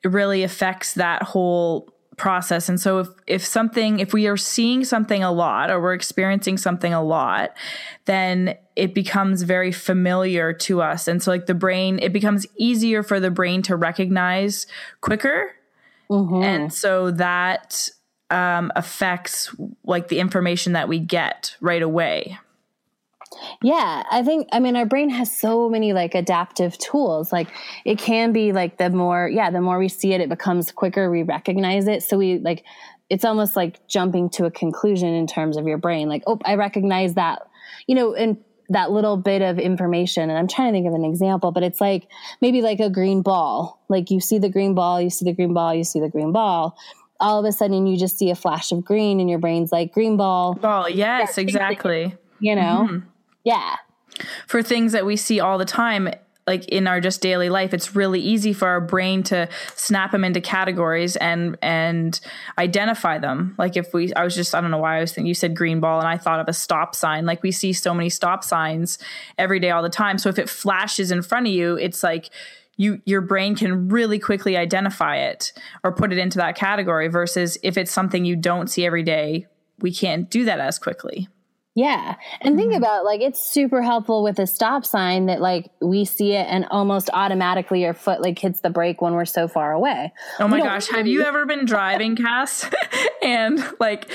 it 0.04 0.08
really 0.08 0.42
affects 0.42 0.92
that 0.94 1.22
whole 1.22 1.90
process. 2.18 2.68
And 2.68 2.78
so 2.78 2.98
if, 2.98 3.08
if 3.26 3.46
something, 3.46 4.00
if 4.00 4.12
we 4.12 4.26
are 4.26 4.36
seeing 4.36 4.84
something 4.84 5.22
a 5.22 5.32
lot 5.32 5.70
or 5.70 5.80
we're 5.80 5.94
experiencing 5.94 6.58
something 6.58 6.92
a 6.92 7.02
lot, 7.02 7.56
then 8.04 8.54
it 8.76 8.92
becomes 8.92 9.44
very 9.44 9.72
familiar 9.72 10.52
to 10.52 10.82
us. 10.82 11.08
And 11.08 11.22
so 11.22 11.30
like 11.30 11.46
the 11.46 11.54
brain, 11.54 11.98
it 12.02 12.12
becomes 12.12 12.46
easier 12.56 13.02
for 13.02 13.18
the 13.18 13.30
brain 13.30 13.62
to 13.62 13.76
recognize 13.76 14.66
quicker. 15.00 15.52
Mm-hmm. 16.10 16.42
And 16.42 16.74
so 16.74 17.12
that 17.12 17.88
um, 18.30 18.70
affects 18.76 19.54
like 19.84 20.08
the 20.08 20.18
information 20.18 20.72
that 20.72 20.88
we 20.88 20.98
get 20.98 21.56
right 21.60 21.82
away. 21.82 22.38
Yeah, 23.62 24.04
I 24.10 24.22
think 24.22 24.48
I 24.52 24.60
mean 24.60 24.74
our 24.76 24.86
brain 24.86 25.10
has 25.10 25.34
so 25.34 25.68
many 25.68 25.92
like 25.92 26.14
adaptive 26.14 26.78
tools. 26.78 27.32
Like 27.32 27.48
it 27.84 27.98
can 27.98 28.32
be 28.32 28.52
like 28.52 28.78
the 28.78 28.90
more 28.90 29.28
yeah, 29.28 29.50
the 29.50 29.60
more 29.60 29.78
we 29.78 29.88
see 29.88 30.12
it 30.12 30.20
it 30.20 30.28
becomes 30.28 30.72
quicker, 30.72 31.10
we 31.10 31.22
recognize 31.22 31.86
it. 31.88 32.02
So 32.02 32.16
we 32.16 32.38
like 32.38 32.64
it's 33.10 33.24
almost 33.24 33.56
like 33.56 33.86
jumping 33.86 34.28
to 34.30 34.44
a 34.44 34.50
conclusion 34.50 35.08
in 35.14 35.26
terms 35.26 35.56
of 35.56 35.66
your 35.66 35.78
brain. 35.78 36.08
Like, 36.08 36.22
oh, 36.26 36.38
I 36.44 36.54
recognize 36.54 37.14
that. 37.14 37.42
You 37.86 37.94
know, 37.94 38.14
and 38.14 38.38
that 38.70 38.90
little 38.90 39.16
bit 39.16 39.40
of 39.40 39.58
information 39.58 40.28
and 40.28 40.38
i'm 40.38 40.46
trying 40.46 40.70
to 40.70 40.76
think 40.76 40.86
of 40.86 40.92
an 40.92 41.04
example 41.04 41.52
but 41.52 41.62
it's 41.62 41.80
like 41.80 42.06
maybe 42.42 42.60
like 42.60 42.80
a 42.80 42.90
green 42.90 43.22
ball 43.22 43.82
like 43.88 44.10
you 44.10 44.20
see 44.20 44.38
the 44.38 44.48
green 44.48 44.74
ball 44.74 45.00
you 45.00 45.08
see 45.08 45.24
the 45.24 45.32
green 45.32 45.54
ball 45.54 45.74
you 45.74 45.84
see 45.84 46.00
the 46.00 46.08
green 46.08 46.32
ball 46.32 46.76
all 47.20 47.38
of 47.38 47.44
a 47.44 47.52
sudden 47.52 47.86
you 47.86 47.96
just 47.96 48.18
see 48.18 48.30
a 48.30 48.34
flash 48.34 48.72
of 48.72 48.84
green 48.84 49.20
and 49.20 49.28
your 49.28 49.38
brain's 49.38 49.72
like 49.72 49.92
green 49.92 50.16
ball. 50.16 50.54
Ball, 50.54 50.88
yes, 50.88 51.36
yeah, 51.36 51.42
exactly. 51.42 52.14
You 52.40 52.54
know? 52.54 52.86
Mm-hmm. 52.88 53.08
Yeah. 53.44 53.76
For 54.46 54.62
things 54.62 54.92
that 54.92 55.06
we 55.06 55.16
see 55.16 55.40
all 55.40 55.58
the 55.58 55.64
time, 55.64 56.10
like 56.48 56.66
in 56.68 56.86
our 56.86 56.98
just 56.98 57.20
daily 57.20 57.50
life 57.50 57.74
it's 57.74 57.94
really 57.94 58.20
easy 58.20 58.54
for 58.54 58.66
our 58.66 58.80
brain 58.80 59.22
to 59.22 59.46
snap 59.76 60.10
them 60.12 60.24
into 60.24 60.40
categories 60.40 61.14
and 61.16 61.58
and 61.60 62.20
identify 62.56 63.18
them 63.18 63.54
like 63.58 63.76
if 63.76 63.92
we 63.92 64.12
i 64.14 64.24
was 64.24 64.34
just 64.34 64.54
i 64.54 64.60
don't 64.60 64.70
know 64.70 64.78
why 64.78 64.96
i 64.96 65.00
was 65.00 65.12
thinking 65.12 65.26
you 65.26 65.34
said 65.34 65.54
green 65.54 65.78
ball 65.78 65.98
and 65.98 66.08
i 66.08 66.16
thought 66.16 66.40
of 66.40 66.48
a 66.48 66.52
stop 66.54 66.94
sign 66.94 67.26
like 67.26 67.42
we 67.42 67.52
see 67.52 67.72
so 67.72 67.92
many 67.92 68.08
stop 68.08 68.42
signs 68.42 68.98
every 69.36 69.60
day 69.60 69.70
all 69.70 69.82
the 69.82 69.90
time 69.90 70.16
so 70.16 70.30
if 70.30 70.38
it 70.38 70.48
flashes 70.48 71.10
in 71.12 71.20
front 71.20 71.46
of 71.46 71.52
you 71.52 71.76
it's 71.76 72.02
like 72.02 72.30
you 72.78 73.02
your 73.04 73.20
brain 73.20 73.54
can 73.54 73.88
really 73.88 74.18
quickly 74.18 74.56
identify 74.56 75.16
it 75.16 75.52
or 75.84 75.92
put 75.92 76.12
it 76.12 76.18
into 76.18 76.38
that 76.38 76.56
category 76.56 77.08
versus 77.08 77.58
if 77.62 77.76
it's 77.76 77.92
something 77.92 78.24
you 78.24 78.36
don't 78.36 78.68
see 78.68 78.86
every 78.86 79.02
day 79.02 79.46
we 79.80 79.92
can't 79.92 80.30
do 80.30 80.46
that 80.46 80.58
as 80.58 80.78
quickly 80.78 81.28
yeah. 81.78 82.16
And 82.40 82.56
think 82.56 82.72
mm-hmm. 82.72 82.82
about 82.82 83.04
like 83.04 83.20
it's 83.20 83.40
super 83.40 83.82
helpful 83.82 84.24
with 84.24 84.40
a 84.40 84.48
stop 84.48 84.84
sign 84.84 85.26
that 85.26 85.40
like 85.40 85.70
we 85.80 86.04
see 86.04 86.32
it 86.32 86.48
and 86.50 86.66
almost 86.72 87.08
automatically 87.12 87.86
our 87.86 87.94
foot 87.94 88.20
like 88.20 88.36
hits 88.36 88.60
the 88.62 88.70
brake 88.70 89.00
when 89.00 89.12
we're 89.12 89.24
so 89.24 89.46
far 89.46 89.70
away. 89.70 90.12
Oh 90.40 90.48
my 90.48 90.58
gosh, 90.58 90.88
have 90.88 91.06
you 91.06 91.22
ever 91.22 91.46
been 91.46 91.66
driving, 91.66 92.16
Cass? 92.16 92.68
and 93.22 93.64
like 93.78 94.10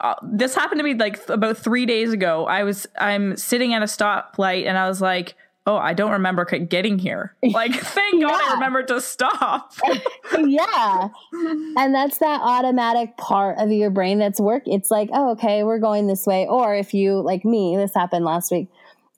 uh, 0.00 0.14
this 0.22 0.54
happened 0.54 0.78
to 0.78 0.84
me 0.84 0.94
like 0.94 1.28
about 1.28 1.58
3 1.58 1.84
days 1.84 2.12
ago. 2.12 2.46
I 2.46 2.62
was 2.62 2.86
I'm 2.96 3.36
sitting 3.36 3.74
at 3.74 3.82
a 3.82 3.86
stoplight 3.86 4.66
and 4.66 4.78
I 4.78 4.86
was 4.86 5.00
like 5.00 5.34
oh, 5.70 5.76
I 5.76 5.94
don't 5.94 6.10
remember 6.10 6.44
getting 6.44 6.98
here. 6.98 7.34
Like, 7.42 7.74
thank 7.80 8.20
God 8.20 8.32
I 8.32 8.54
remembered 8.54 8.88
to 8.88 9.00
stop. 9.00 9.72
yeah. 10.38 11.08
And 11.32 11.94
that's 11.94 12.18
that 12.18 12.40
automatic 12.42 13.16
part 13.16 13.58
of 13.58 13.70
your 13.70 13.90
brain 13.90 14.18
that's 14.18 14.40
work. 14.40 14.64
It's 14.66 14.90
like, 14.90 15.10
oh, 15.12 15.30
okay, 15.32 15.62
we're 15.62 15.78
going 15.78 16.08
this 16.08 16.26
way. 16.26 16.46
Or 16.48 16.74
if 16.74 16.92
you, 16.92 17.20
like 17.20 17.44
me, 17.44 17.76
this 17.76 17.94
happened 17.94 18.24
last 18.24 18.50
week. 18.50 18.68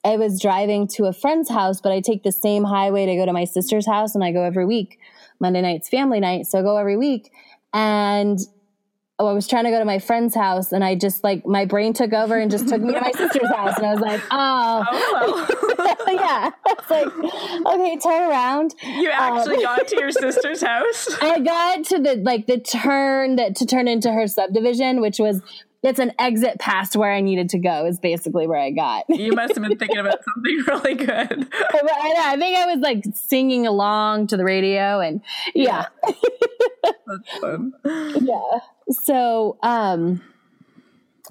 I 0.05 0.17
was 0.17 0.39
driving 0.39 0.87
to 0.89 1.05
a 1.05 1.13
friend's 1.13 1.49
house, 1.49 1.81
but 1.81 1.91
I 1.91 2.01
take 2.01 2.23
the 2.23 2.31
same 2.31 2.63
highway 2.63 3.05
to 3.05 3.15
go 3.15 3.25
to 3.25 3.33
my 3.33 3.45
sister's 3.45 3.87
house 3.87 4.13
and 4.13 4.23
I 4.23 4.31
go 4.31 4.43
every 4.43 4.65
week. 4.65 4.99
Monday 5.39 5.61
night's 5.61 5.89
family 5.89 6.19
night. 6.19 6.45
So 6.45 6.59
I 6.59 6.61
go 6.61 6.77
every 6.77 6.97
week. 6.97 7.31
And 7.73 8.37
oh, 9.19 9.27
I 9.27 9.33
was 9.33 9.47
trying 9.47 9.65
to 9.65 9.69
go 9.69 9.79
to 9.79 9.85
my 9.85 9.99
friend's 9.99 10.33
house 10.33 10.71
and 10.71 10.83
I 10.83 10.95
just 10.95 11.23
like 11.23 11.45
my 11.45 11.65
brain 11.65 11.93
took 11.93 12.13
over 12.13 12.37
and 12.37 12.49
just 12.49 12.67
took 12.67 12.81
me 12.81 12.93
to 12.93 13.01
my 13.01 13.11
sister's 13.15 13.49
house. 13.49 13.77
And 13.77 13.85
I 13.85 13.93
was 13.93 14.01
like, 14.01 14.21
oh, 14.31 14.85
oh 14.91 16.05
yeah. 16.11 16.49
It's 16.67 16.89
like, 16.89 17.07
okay, 17.73 17.97
turn 17.97 18.29
around. 18.29 18.73
You 18.81 19.09
actually 19.11 19.57
um, 19.57 19.63
got 19.63 19.87
to 19.87 19.99
your 19.99 20.11
sister's 20.11 20.61
house? 20.65 21.09
I 21.21 21.39
got 21.39 21.85
to 21.85 21.99
the 21.99 22.15
like 22.15 22.47
the 22.47 22.59
turn 22.59 23.35
that 23.35 23.55
to 23.57 23.65
turn 23.65 23.87
into 23.87 24.11
her 24.11 24.27
subdivision, 24.27 24.99
which 24.99 25.19
was 25.19 25.41
it's 25.83 25.99
an 25.99 26.13
exit 26.17 26.59
past 26.59 26.95
where 26.95 27.11
I 27.11 27.19
needed 27.19 27.49
to 27.49 27.59
go 27.59 27.85
is 27.85 27.99
basically 27.99 28.47
where 28.47 28.59
I 28.59 28.71
got. 28.71 29.03
you 29.09 29.33
must 29.33 29.55
have 29.55 29.63
been 29.63 29.77
thinking 29.77 29.97
about 29.97 30.19
something 30.23 30.63
really 30.65 30.95
good. 30.95 31.47
I, 31.53 32.13
I, 32.25 32.37
think 32.37 32.57
I 32.57 32.73
was 32.73 32.79
like 32.79 33.03
singing 33.13 33.67
along 33.67 34.27
to 34.27 34.37
the 34.37 34.45
radio 34.45 35.01
and 35.01 35.21
yeah. 35.53 35.87
yeah. 36.07 36.13
That's 37.05 37.37
fun. 37.39 37.73
Yeah. 37.83 38.59
So, 38.89 39.57
um, 39.63 40.21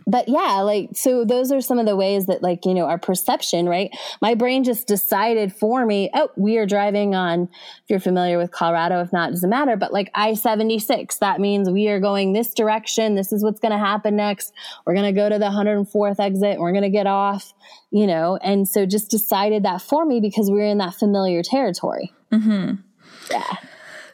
but 0.06 0.28
yeah, 0.28 0.60
like, 0.60 0.90
so 0.94 1.24
those 1.24 1.52
are 1.52 1.60
some 1.60 1.78
of 1.78 1.86
the 1.86 1.96
ways 1.96 2.26
that, 2.26 2.42
like, 2.42 2.64
you 2.64 2.74
know, 2.74 2.86
our 2.86 2.98
perception, 2.98 3.68
right? 3.68 3.90
My 4.20 4.34
brain 4.34 4.64
just 4.64 4.86
decided 4.86 5.52
for 5.52 5.84
me, 5.84 6.10
oh, 6.14 6.30
we 6.36 6.56
are 6.58 6.66
driving 6.66 7.14
on, 7.14 7.42
if 7.42 7.90
you're 7.90 8.00
familiar 8.00 8.38
with 8.38 8.50
Colorado, 8.50 9.00
if 9.00 9.12
not, 9.12 9.30
doesn't 9.30 9.48
matter, 9.48 9.76
but 9.76 9.92
like 9.92 10.10
I 10.14 10.34
76. 10.34 11.18
That 11.18 11.40
means 11.40 11.70
we 11.70 11.88
are 11.88 12.00
going 12.00 12.32
this 12.32 12.54
direction. 12.54 13.14
This 13.14 13.32
is 13.32 13.44
what's 13.44 13.60
going 13.60 13.72
to 13.72 13.78
happen 13.78 14.16
next. 14.16 14.52
We're 14.86 14.94
going 14.94 15.14
to 15.14 15.18
go 15.18 15.28
to 15.28 15.38
the 15.38 15.46
104th 15.46 16.18
exit. 16.18 16.58
We're 16.58 16.72
going 16.72 16.82
to 16.82 16.90
get 16.90 17.06
off, 17.06 17.52
you 17.90 18.06
know, 18.06 18.38
and 18.42 18.66
so 18.66 18.86
just 18.86 19.10
decided 19.10 19.62
that 19.64 19.82
for 19.82 20.04
me 20.04 20.20
because 20.20 20.50
we 20.50 20.56
we're 20.56 20.66
in 20.66 20.78
that 20.78 20.94
familiar 20.94 21.42
territory. 21.42 22.12
Mm-hmm. 22.32 22.74
Yeah. 23.30 23.56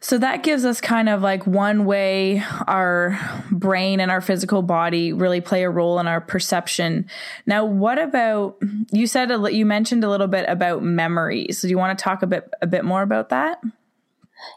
So 0.00 0.16
that 0.18 0.42
gives 0.42 0.64
us 0.64 0.80
kind 0.80 1.08
of 1.08 1.22
like 1.22 1.46
one 1.46 1.84
way 1.84 2.42
our 2.66 3.18
brain 3.50 4.00
and 4.00 4.10
our 4.10 4.20
physical 4.20 4.62
body 4.62 5.12
really 5.12 5.40
play 5.40 5.64
a 5.64 5.70
role 5.70 5.98
in 5.98 6.06
our 6.06 6.20
perception. 6.20 7.08
Now, 7.46 7.64
what 7.64 7.98
about 7.98 8.58
you 8.92 9.06
said 9.06 9.30
you 9.52 9.66
mentioned 9.66 10.04
a 10.04 10.10
little 10.10 10.28
bit 10.28 10.48
about 10.48 10.82
memories. 10.82 11.62
Do 11.62 11.68
you 11.68 11.78
want 11.78 11.98
to 11.98 12.02
talk 12.02 12.22
a 12.22 12.26
bit 12.26 12.48
a 12.62 12.66
bit 12.66 12.84
more 12.84 13.02
about 13.02 13.30
that? 13.30 13.60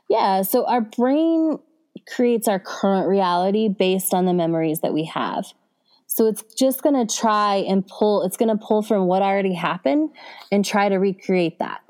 Yeah, 0.09 0.43
so 0.43 0.65
our 0.67 0.81
brain 0.81 1.57
creates 2.07 2.47
our 2.47 2.59
current 2.59 3.07
reality 3.07 3.67
based 3.67 4.13
on 4.13 4.25
the 4.25 4.33
memories 4.33 4.81
that 4.81 4.93
we 4.93 5.05
have. 5.05 5.45
So 6.05 6.27
it's 6.27 6.43
just 6.55 6.83
going 6.83 7.07
to 7.07 7.15
try 7.15 7.57
and 7.67 7.87
pull 7.87 8.23
it's 8.23 8.37
going 8.37 8.55
to 8.55 8.63
pull 8.63 8.81
from 8.83 9.07
what 9.07 9.21
already 9.21 9.53
happened 9.53 10.11
and 10.51 10.63
try 10.63 10.89
to 10.89 10.97
recreate 10.97 11.59
that. 11.59 11.81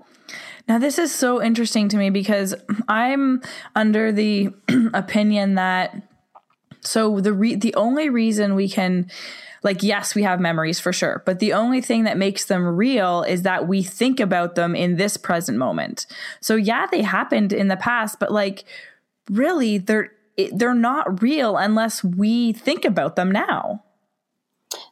Now, 0.68 0.78
this 0.78 0.98
is 0.98 1.14
so 1.14 1.42
interesting 1.42 1.90
to 1.90 1.98
me 1.98 2.10
because 2.10 2.54
I'm 2.88 3.42
under 3.76 4.12
the 4.12 4.50
opinion 4.94 5.56
that 5.56 6.02
so 6.82 7.20
the 7.20 7.34
re- 7.34 7.56
the 7.56 7.76
only 7.76 8.10
reason 8.10 8.56
we 8.56 8.68
can 8.68 9.10
like 9.64 9.84
yes, 9.84 10.16
we 10.16 10.24
have 10.24 10.40
memories 10.40 10.80
for 10.80 10.92
sure, 10.92 11.22
but 11.26 11.40
the 11.40 11.54
only 11.54 11.82
thing 11.82 12.06
that 12.06 12.18
makes 12.18 12.46
them 12.46 12.66
real 12.66 13.22
is 13.24 13.44
that 13.44 13.68
we 13.68 13.84
think 13.84 14.20
about 14.20 14.56
them 14.56 14.76
in 14.76 14.96
this 14.96 15.18
present 15.18 15.58
moment. 15.58 16.08
So 16.40 16.56
yeah, 16.56 16.88
they 16.88 17.04
happened 17.04 17.54
in 17.54 17.68
the 17.68 17.78
past, 17.78 18.20
but 18.20 18.32
like 18.32 18.64
really 19.30 19.78
they're 19.78 20.12
they're 20.54 20.74
not 20.74 21.22
real 21.22 21.58
unless 21.58 22.04
we 22.04 22.54
think 22.54 22.86
about 22.86 23.16
them 23.16 23.32
now. 23.32 23.84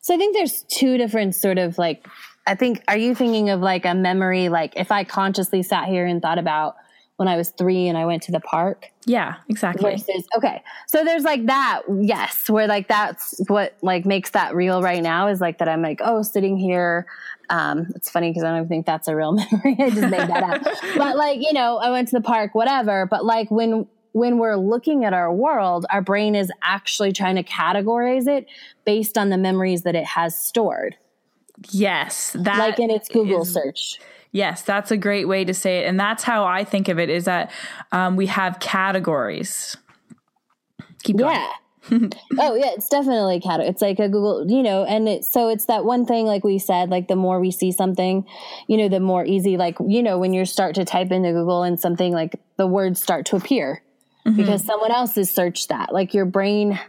So 0.02 0.14
I 0.14 0.18
think 0.18 0.36
there's 0.36 0.64
two 0.64 0.98
different 0.98 1.36
sort 1.36 1.58
of 1.58 1.78
like 1.78 2.06
I 2.50 2.56
think, 2.56 2.84
are 2.88 2.98
you 2.98 3.14
thinking 3.14 3.52
of 3.52 3.62
like 3.62 3.86
a 3.86 3.94
memory? 3.94 4.50
Like 4.50 4.74
if 4.76 4.92
I 4.92 5.04
consciously 5.04 5.62
sat 5.62 5.88
here 5.88 6.08
and 6.08 6.20
thought 6.20 6.40
about 6.40 6.78
when 7.18 7.28
I 7.28 7.38
was 7.38 7.50
three 7.50 7.88
and 7.88 7.96
I 7.96 8.06
went 8.06 8.24
to 8.24 8.32
the 8.32 8.40
park. 8.40 8.88
Yeah, 9.06 9.36
exactly. 9.50 9.92
Versus, 9.92 10.26
okay, 10.36 10.64
so 10.88 11.04
there's 11.04 11.24
like 11.24 11.46
that, 11.46 11.84
yes, 12.02 12.50
where 12.50 12.66
like 12.66 12.88
that's 12.88 13.40
what 13.48 13.78
like 13.84 14.04
makes 14.04 14.32
that 14.32 14.56
real 14.56 14.82
right 14.82 15.04
now 15.04 15.28
is 15.28 15.40
like 15.40 15.60
that 15.60 15.70
I'm 15.70 15.84
like, 15.84 16.00
oh, 16.04 16.24
sitting 16.24 16.58
here. 16.58 17.06
Um, 17.52 17.88
it's 17.94 18.10
funny 18.10 18.32
because 18.32 18.44
I 18.44 18.58
don't 18.58 18.68
think 18.68 18.88
that's 18.88 19.08
a 19.08 19.16
real 19.16 19.32
memory. 19.52 19.76
I 19.80 19.92
just 19.92 20.10
made 20.10 20.28
that 20.28 20.44
up. 20.44 20.64
but 20.98 21.18
like, 21.18 21.42
you 21.42 21.54
know, 21.54 21.78
I 21.78 21.92
went 21.92 22.08
to 22.08 22.16
the 22.16 22.24
park, 22.24 22.56
whatever. 22.56 23.06
But 23.06 23.26
like 23.26 23.52
when 23.52 23.86
when 24.14 24.40
we're 24.40 24.56
looking 24.56 25.06
at 25.06 25.14
our 25.14 25.32
world, 25.32 25.86
our 25.92 26.02
brain 26.02 26.34
is 26.34 26.52
actually 26.64 27.12
trying 27.12 27.36
to 27.36 27.44
categorize 27.44 28.28
it 28.28 28.48
based 28.86 29.20
on 29.20 29.30
the 29.30 29.38
memories 29.38 29.84
that 29.84 29.94
it 29.94 30.06
has 30.06 30.36
stored. 30.36 30.96
Yes, 31.70 32.32
that 32.40 32.58
like 32.58 32.80
in 32.80 32.90
its 32.90 33.10
Google 33.10 33.42
is- 33.42 33.54
search. 33.54 34.00
Yes, 34.32 34.62
that's 34.62 34.92
a 34.92 34.98
great 34.98 35.28
way 35.28 35.44
to 35.44 35.56
say 35.56 35.80
it, 35.80 35.88
and 35.88 36.00
that's 36.00 36.24
how 36.24 36.46
I 36.46 36.64
think 36.64 36.88
of 36.88 37.00
it. 37.00 37.10
Is 37.10 37.26
that 37.26 37.52
um, 37.92 38.16
we 38.16 38.28
have 38.28 38.60
categories. 38.60 39.76
Keep 41.04 41.18
going. 41.18 41.36
Yeah. 41.36 41.52
oh 42.40 42.54
yeah, 42.54 42.72
it's 42.74 42.90
definitely 42.90 43.38
a 43.38 43.42
cat. 43.42 43.62
It's 43.62 43.82
like 43.82 43.98
a 43.98 44.08
Google, 44.08 44.46
you 44.48 44.62
know, 44.62 44.84
and 44.84 45.10
it's 45.10 45.32
so 45.32 45.50
it's 45.50 45.66
that 45.66 45.86
one 45.86 46.06
thing, 46.06 46.28
like 46.28 46.44
we 46.44 46.60
said, 46.60 46.92
like 46.92 47.08
the 47.08 47.16
more 47.16 47.40
we 47.40 47.50
see 47.50 47.72
something, 47.72 48.26
you 48.68 48.78
know, 48.78 48.90
the 48.90 49.00
more 49.00 49.26
easy, 49.26 49.58
like 49.58 49.78
you 49.88 50.04
know, 50.04 50.20
when 50.20 50.32
you 50.32 50.46
start 50.46 50.76
to 50.76 50.86
type 50.86 51.12
into 51.12 51.32
Google 51.32 51.64
and 51.64 51.80
something 51.80 52.14
like 52.14 52.40
the 52.58 52.68
words 52.68 53.02
start 53.02 53.26
to 53.28 53.38
appear 53.38 53.82
because 54.36 54.64
someone 54.64 54.92
else 54.92 55.16
has 55.16 55.32
searched 55.32 55.70
that. 55.70 55.92
Like 55.92 56.14
your 56.14 56.26
brain 56.26 56.80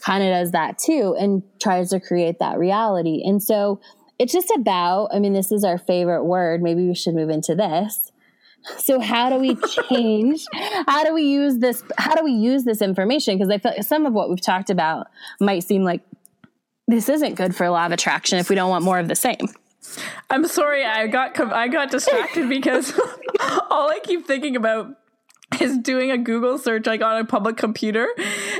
kind 0.00 0.22
of 0.22 0.30
does 0.30 0.52
that 0.52 0.78
too 0.78 1.14
and 1.18 1.42
tries 1.60 1.90
to 1.90 2.00
create 2.00 2.38
that 2.38 2.58
reality. 2.58 3.22
And 3.24 3.42
so 3.42 3.80
it's 4.18 4.32
just 4.32 4.50
about, 4.56 5.10
I 5.12 5.18
mean, 5.18 5.32
this 5.32 5.52
is 5.52 5.64
our 5.64 5.78
favorite 5.78 6.24
word. 6.24 6.62
Maybe 6.62 6.86
we 6.86 6.94
should 6.94 7.14
move 7.14 7.30
into 7.30 7.54
this. 7.54 8.12
So 8.78 8.98
how 8.98 9.30
do 9.30 9.36
we 9.36 9.56
change? 9.88 10.44
how 10.88 11.04
do 11.04 11.14
we 11.14 11.22
use 11.22 11.58
this? 11.58 11.82
How 11.98 12.14
do 12.14 12.24
we 12.24 12.32
use 12.32 12.64
this 12.64 12.82
information? 12.82 13.36
Because 13.36 13.50
I 13.50 13.58
feel 13.58 13.72
like 13.72 13.84
some 13.84 14.06
of 14.06 14.12
what 14.12 14.28
we've 14.28 14.40
talked 14.40 14.70
about 14.70 15.06
might 15.40 15.62
seem 15.62 15.84
like 15.84 16.02
this 16.88 17.08
isn't 17.08 17.34
good 17.34 17.54
for 17.54 17.68
law 17.68 17.86
of 17.86 17.92
attraction 17.92 18.38
if 18.38 18.48
we 18.48 18.56
don't 18.56 18.70
want 18.70 18.84
more 18.84 18.98
of 18.98 19.08
the 19.08 19.14
same. 19.14 19.48
I'm 20.30 20.46
sorry, 20.48 20.84
I 20.84 21.06
got 21.06 21.38
I 21.52 21.68
got 21.68 21.90
distracted 21.90 22.48
because 22.48 22.92
all 23.70 23.90
I 23.90 24.00
keep 24.02 24.26
thinking 24.26 24.56
about 24.56 24.96
is 25.60 25.78
doing 25.78 26.10
a 26.10 26.18
Google 26.18 26.58
search 26.58 26.86
like 26.86 27.02
on 27.02 27.18
a 27.20 27.24
public 27.24 27.56
computer, 27.56 28.08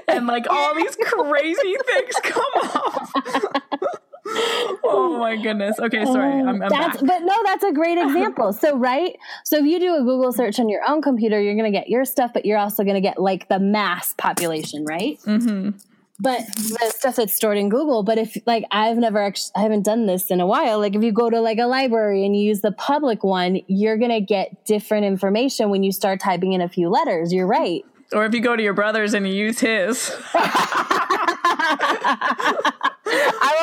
and 0.06 0.26
like 0.26 0.46
all 0.48 0.74
these 0.74 0.96
crazy 0.96 1.76
things 1.84 2.14
come 2.22 2.44
up. 2.62 4.02
oh 4.84 5.16
my 5.18 5.36
goodness. 5.36 5.78
Okay, 5.78 6.04
sorry. 6.04 6.32
I'm, 6.32 6.48
I'm 6.48 6.58
that's, 6.58 7.00
back. 7.00 7.02
but 7.06 7.24
no, 7.24 7.34
that's 7.44 7.64
a 7.64 7.72
great 7.72 7.98
example. 7.98 8.52
So, 8.52 8.76
right? 8.76 9.16
So, 9.44 9.58
if 9.58 9.64
you 9.64 9.78
do 9.78 9.94
a 9.94 10.00
Google 10.00 10.32
search 10.32 10.60
on 10.60 10.68
your 10.68 10.82
own 10.88 11.02
computer, 11.02 11.40
you're 11.40 11.54
going 11.54 11.70
to 11.70 11.76
get 11.76 11.88
your 11.88 12.04
stuff, 12.04 12.32
but 12.32 12.44
you're 12.44 12.58
also 12.58 12.84
going 12.84 12.94
to 12.94 13.00
get 13.00 13.20
like 13.20 13.48
the 13.48 13.58
mass 13.58 14.14
population, 14.14 14.84
right? 14.84 15.18
Mm-hmm. 15.20 15.70
But 16.18 16.46
the 16.54 16.92
stuff 16.96 17.16
that's 17.16 17.34
stored 17.34 17.58
in 17.58 17.68
Google. 17.68 18.02
But 18.02 18.18
if 18.18 18.36
like 18.46 18.64
I've 18.70 18.96
never 18.96 19.18
actually, 19.18 19.52
I 19.56 19.62
haven't 19.62 19.84
done 19.84 20.06
this 20.06 20.30
in 20.30 20.40
a 20.40 20.46
while. 20.46 20.78
Like 20.78 20.94
if 20.94 21.02
you 21.02 21.12
go 21.12 21.28
to 21.28 21.40
like 21.40 21.58
a 21.58 21.66
library 21.66 22.24
and 22.24 22.36
you 22.36 22.42
use 22.42 22.62
the 22.62 22.72
public 22.72 23.22
one, 23.22 23.60
you're 23.66 23.98
going 23.98 24.10
to 24.10 24.20
get 24.20 24.64
different 24.64 25.04
information 25.04 25.70
when 25.70 25.82
you 25.82 25.92
start 25.92 26.20
typing 26.20 26.52
in 26.52 26.60
a 26.60 26.68
few 26.68 26.88
letters. 26.88 27.32
You're 27.32 27.46
right. 27.46 27.84
Or 28.12 28.24
if 28.24 28.34
you 28.34 28.40
go 28.40 28.56
to 28.56 28.62
your 28.62 28.72
brother's 28.72 29.14
and 29.14 29.28
you 29.28 29.34
use 29.34 29.60
his. 29.60 30.12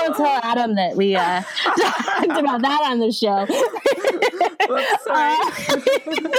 Won't 0.04 0.18
tell 0.18 0.40
Adam 0.44 0.76
that 0.76 0.96
we 0.96 1.16
uh, 1.16 1.42
talked 1.64 2.40
about 2.40 2.62
that 2.62 2.82
on 2.84 3.00
the 3.00 3.12
show. 3.12 3.46
Sorry. 5.04 5.38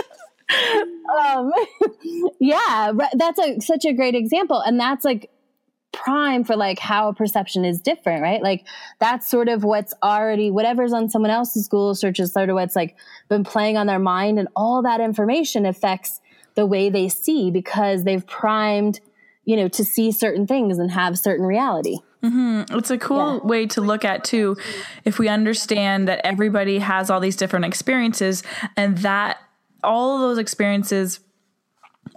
um, 1.18 1.52
yeah, 2.40 2.92
that's 3.14 3.38
a 3.38 3.60
such 3.60 3.84
a 3.84 3.92
great 3.92 4.14
example, 4.14 4.60
and 4.60 4.78
that's 4.78 5.04
like 5.04 5.30
prime 5.92 6.44
for 6.44 6.56
like 6.56 6.78
how 6.78 7.12
perception 7.12 7.64
is 7.64 7.80
different, 7.80 8.22
right? 8.22 8.42
Like 8.42 8.66
that's 9.00 9.30
sort 9.30 9.48
of 9.48 9.64
what's 9.64 9.94
already 10.02 10.50
whatever's 10.50 10.92
on 10.92 11.08
someone 11.08 11.30
else's 11.30 11.68
Google 11.68 11.94
search 11.94 12.20
is 12.20 12.32
sort 12.32 12.50
of 12.50 12.54
what's 12.54 12.76
like 12.76 12.96
been 13.28 13.44
playing 13.44 13.76
on 13.76 13.86
their 13.86 13.98
mind, 13.98 14.38
and 14.38 14.48
all 14.56 14.82
that 14.82 15.00
information 15.00 15.66
affects 15.66 16.20
the 16.54 16.66
way 16.66 16.88
they 16.90 17.08
see 17.08 17.50
because 17.50 18.04
they've 18.04 18.26
primed, 18.26 19.00
you 19.44 19.56
know, 19.56 19.68
to 19.68 19.84
see 19.84 20.10
certain 20.10 20.46
things 20.46 20.78
and 20.78 20.90
have 20.90 21.18
certain 21.18 21.44
reality. 21.44 21.98
Mm-hmm. 22.22 22.76
It's 22.78 22.90
a 22.90 22.98
cool 22.98 23.40
way 23.40 23.66
to 23.66 23.82
look 23.82 24.04
at 24.04 24.24
too 24.24 24.56
if 25.04 25.18
we 25.18 25.28
understand 25.28 26.08
that 26.08 26.24
everybody 26.24 26.78
has 26.78 27.10
all 27.10 27.20
these 27.20 27.36
different 27.36 27.66
experiences 27.66 28.42
and 28.76 28.98
that 28.98 29.38
all 29.82 30.14
of 30.14 30.20
those 30.20 30.38
experiences 30.38 31.20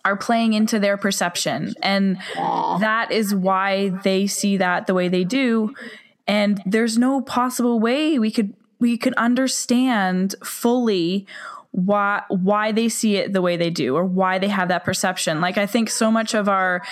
are 0.05 0.15
playing 0.15 0.53
into 0.53 0.79
their 0.79 0.95
perception. 0.95 1.73
And 1.81 2.17
that 2.35 3.11
is 3.11 3.35
why 3.35 3.89
they 3.89 4.27
see 4.27 4.55
that 4.57 4.87
the 4.87 4.93
way 4.93 5.09
they 5.09 5.25
do. 5.25 5.73
And 6.25 6.61
there's 6.65 6.97
no 6.97 7.21
possible 7.21 7.79
way 7.79 8.17
we 8.17 8.31
could 8.31 8.53
we 8.79 8.97
could 8.97 9.13
understand 9.15 10.35
fully 10.43 11.25
why 11.71 12.23
why 12.29 12.71
they 12.71 12.89
see 12.89 13.17
it 13.17 13.33
the 13.33 13.41
way 13.41 13.57
they 13.57 13.69
do 13.69 13.95
or 13.95 14.03
why 14.03 14.39
they 14.39 14.47
have 14.47 14.69
that 14.69 14.83
perception. 14.83 15.41
Like 15.41 15.57
i 15.57 15.65
think 15.65 15.89
so 15.89 16.11
much 16.11 16.33
of 16.33 16.49
our 16.49 16.83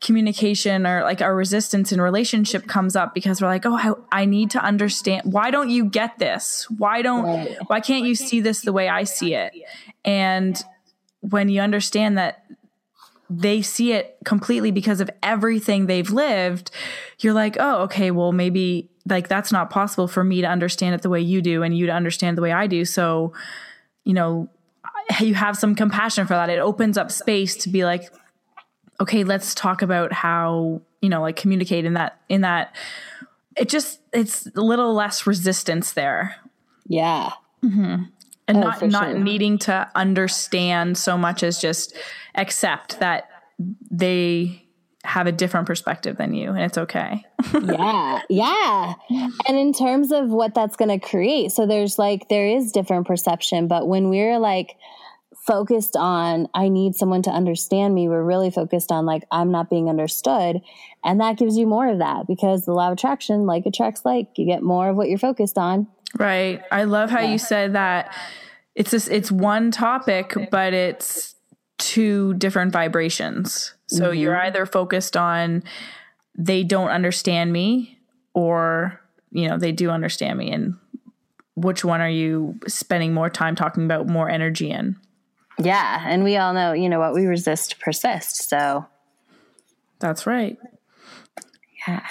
communication 0.00 0.86
or 0.86 1.02
like 1.02 1.22
our 1.22 1.34
resistance 1.34 1.92
in 1.92 2.00
relationship 2.00 2.66
comes 2.66 2.96
up 2.96 3.14
because 3.14 3.40
we're 3.40 3.48
like 3.48 3.64
oh 3.66 3.76
I, 4.12 4.22
I 4.22 4.24
need 4.24 4.50
to 4.52 4.58
understand 4.58 5.32
why 5.32 5.50
don't 5.50 5.70
you 5.70 5.84
get 5.84 6.18
this? 6.18 6.66
Why 6.76 7.02
don't 7.02 7.24
Right. 7.24 7.56
why 7.66 7.80
can't 7.80 8.04
you 8.04 8.14
see 8.14 8.40
this 8.40 8.62
the 8.62 8.72
way 8.72 8.88
i 8.88 9.04
see 9.04 9.34
it? 9.34 9.52
And 10.04 10.62
when 11.20 11.48
you 11.48 11.60
understand 11.60 12.18
that 12.18 12.44
they 13.30 13.62
see 13.62 13.92
it 13.92 14.18
completely 14.24 14.70
because 14.70 15.00
of 15.00 15.08
everything 15.22 15.86
they've 15.86 16.10
lived 16.10 16.70
you're 17.20 17.32
like 17.32 17.56
oh 17.58 17.82
okay 17.82 18.10
well 18.10 18.32
maybe 18.32 18.90
like 19.06 19.28
that's 19.28 19.50
not 19.52 19.70
possible 19.70 20.06
for 20.06 20.22
me 20.22 20.40
to 20.40 20.46
understand 20.46 20.94
it 20.94 21.02
the 21.02 21.08
way 21.08 21.20
you 21.20 21.42
do 21.42 21.62
and 21.62 21.76
you 21.76 21.86
to 21.86 21.92
understand 21.92 22.36
the 22.36 22.42
way 22.42 22.52
i 22.52 22.66
do. 22.66 22.84
So 22.84 23.32
you 24.04 24.12
know 24.14 24.48
you 25.20 25.34
have 25.34 25.56
some 25.56 25.74
compassion 25.74 26.26
for 26.26 26.34
that 26.34 26.48
it 26.50 26.58
opens 26.58 26.96
up 26.98 27.10
space 27.10 27.56
to 27.56 27.68
be 27.68 27.84
like 27.84 28.12
okay 29.00 29.24
let's 29.24 29.54
talk 29.54 29.82
about 29.82 30.12
how 30.12 30.80
you 31.00 31.08
know 31.08 31.20
like 31.20 31.36
communicate 31.36 31.84
in 31.84 31.94
that 31.94 32.20
in 32.28 32.42
that 32.42 32.74
it 33.56 33.68
just 33.68 34.00
it's 34.12 34.46
a 34.54 34.60
little 34.60 34.94
less 34.94 35.26
resistance 35.26 35.92
there 35.92 36.36
Yeah. 36.86 37.30
Mm-hmm. 37.64 38.04
and 38.48 38.56
Oh, 38.58 38.60
not 38.60 38.82
not 38.82 39.04
sure. 39.10 39.18
needing 39.18 39.58
to 39.58 39.90
understand 39.94 40.96
so 40.98 41.16
much 41.18 41.42
as 41.42 41.58
just 41.60 41.94
accept 42.34 42.98
that 43.00 43.28
they 43.90 44.61
have 45.04 45.26
a 45.26 45.32
different 45.32 45.66
perspective 45.66 46.16
than 46.16 46.32
you 46.32 46.50
and 46.50 46.60
it's 46.60 46.78
okay. 46.78 47.24
Yeah 47.62 48.20
yeah. 48.28 48.94
And 49.48 49.56
in 49.56 49.72
terms 49.72 50.12
of 50.12 50.28
what 50.28 50.54
that's 50.54 50.76
going 50.76 51.00
to 51.00 51.04
create 51.04 51.52
so 51.52 51.66
there's 51.66 51.98
like 51.98 52.28
there 52.28 52.46
is 52.46 52.72
different 52.72 53.06
perception 53.06 53.68
but 53.68 53.88
when 53.88 54.08
we're 54.08 54.38
like 54.38 54.76
focused 55.46 55.96
on 55.96 56.46
i 56.54 56.68
need 56.68 56.94
someone 56.94 57.22
to 57.22 57.30
understand 57.30 57.94
me 57.94 58.06
we're 58.06 58.22
really 58.22 58.50
focused 58.50 58.92
on 58.92 59.04
like 59.04 59.24
i'm 59.32 59.50
not 59.50 59.68
being 59.68 59.88
understood 59.88 60.60
and 61.04 61.20
that 61.20 61.36
gives 61.36 61.56
you 61.56 61.66
more 61.66 61.88
of 61.88 61.98
that 61.98 62.26
because 62.26 62.64
the 62.64 62.72
law 62.72 62.88
of 62.88 62.94
attraction 62.94 63.46
like 63.46 63.66
attracts 63.66 64.04
like. 64.04 64.28
You 64.36 64.46
get 64.46 64.62
more 64.62 64.88
of 64.88 64.96
what 64.96 65.08
you're 65.08 65.18
focused 65.18 65.58
on. 65.58 65.88
Right. 66.18 66.62
I 66.70 66.84
love 66.84 67.10
how 67.10 67.20
you 67.20 67.38
said 67.38 67.74
that. 67.74 68.14
It's 68.74 68.90
just 68.90 69.10
it's 69.10 69.30
one 69.30 69.70
topic, 69.70 70.34
but 70.50 70.72
it's 70.72 71.34
two 71.78 72.34
different 72.34 72.72
vibrations. 72.72 73.74
So 73.96 74.10
you're 74.10 74.36
either 74.36 74.66
focused 74.66 75.16
on 75.16 75.62
they 76.36 76.64
don't 76.64 76.88
understand 76.88 77.52
me 77.52 77.98
or, 78.34 79.00
you 79.30 79.48
know, 79.48 79.58
they 79.58 79.72
do 79.72 79.90
understand 79.90 80.38
me 80.38 80.50
and 80.50 80.74
which 81.54 81.84
one 81.84 82.00
are 82.00 82.08
you 82.08 82.58
spending 82.66 83.12
more 83.12 83.28
time 83.28 83.54
talking 83.54 83.84
about, 83.84 84.08
more 84.08 84.30
energy 84.30 84.70
in? 84.70 84.96
yeah 85.58 86.02
and 86.06 86.24
we 86.24 86.38
all 86.38 86.54
know 86.54 86.72
you 86.72 86.88
know 86.88 86.98
what 86.98 87.12
we 87.12 87.26
resist 87.26 87.78
persist 87.78 88.48
so 88.48 88.86
That's 90.02 90.26
right. 90.26 90.58
Yeah. 91.86 92.04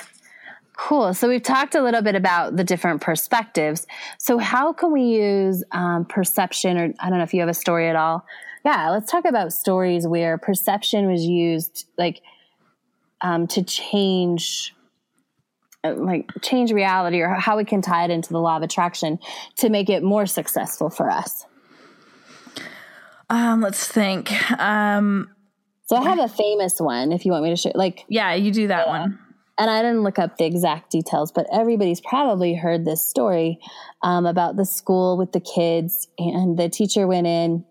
Cool. 0.77 1.13
So 1.13 1.27
we've 1.27 1.43
talked 1.43 1.75
a 1.75 1.81
little 1.83 2.01
bit 2.01 2.15
about 2.15 2.55
the 2.55 2.63
different 2.63 3.01
perspectives. 3.01 3.85
So 4.17 4.37
how 4.37 4.71
can 4.71 4.93
we 4.93 5.03
use 5.03 5.63
um, 5.73 6.05
perception, 6.05 6.77
or 6.77 6.93
I 7.01 7.09
don't 7.09 7.17
know 7.17 7.23
if 7.23 7.33
you 7.33 7.41
have 7.41 7.49
a 7.49 7.53
story 7.53 7.89
at 7.89 7.97
all. 7.97 8.25
Yeah, 8.63 8.89
let's 8.91 9.11
talk 9.11 9.25
about 9.25 9.53
stories 9.53 10.07
where 10.07 10.37
perception 10.37 11.09
was 11.11 11.23
used, 11.25 11.87
like 11.97 12.21
um, 13.21 13.47
to 13.47 13.63
change, 13.63 14.75
uh, 15.83 15.93
like 15.95 16.29
change 16.41 16.71
reality, 16.71 17.21
or 17.21 17.29
how 17.29 17.57
we 17.57 17.65
can 17.65 17.81
tie 17.81 18.05
it 18.05 18.11
into 18.11 18.31
the 18.33 18.39
law 18.39 18.57
of 18.57 18.63
attraction 18.63 19.17
to 19.57 19.69
make 19.69 19.89
it 19.89 20.03
more 20.03 20.25
successful 20.25 20.89
for 20.89 21.09
us. 21.09 21.45
Um, 23.29 23.61
let's 23.61 23.87
think. 23.87 24.31
Um, 24.59 25.29
So 25.85 25.95
I 25.97 26.03
have 26.03 26.19
a 26.19 26.27
famous 26.27 26.79
one. 26.79 27.11
If 27.11 27.25
you 27.25 27.31
want 27.31 27.43
me 27.43 27.49
to 27.49 27.55
share, 27.55 27.73
like 27.75 28.05
yeah, 28.07 28.33
you 28.33 28.51
do 28.51 28.67
that 28.67 28.87
one. 28.87 29.19
and 29.57 29.69
I 29.69 29.81
didn't 29.81 30.03
look 30.03 30.19
up 30.19 30.37
the 30.37 30.45
exact 30.45 30.91
details, 30.91 31.31
but 31.31 31.47
everybody's 31.51 31.99
probably 31.99 32.53
heard 32.53 32.85
this 32.85 33.05
story 33.05 33.59
um, 34.01 34.25
about 34.25 34.55
the 34.55 34.65
school 34.65 35.17
with 35.17 35.31
the 35.31 35.39
kids, 35.41 36.07
and 36.17 36.57
the 36.57 36.69
teacher 36.69 37.07
went 37.07 37.27
in 37.27 37.65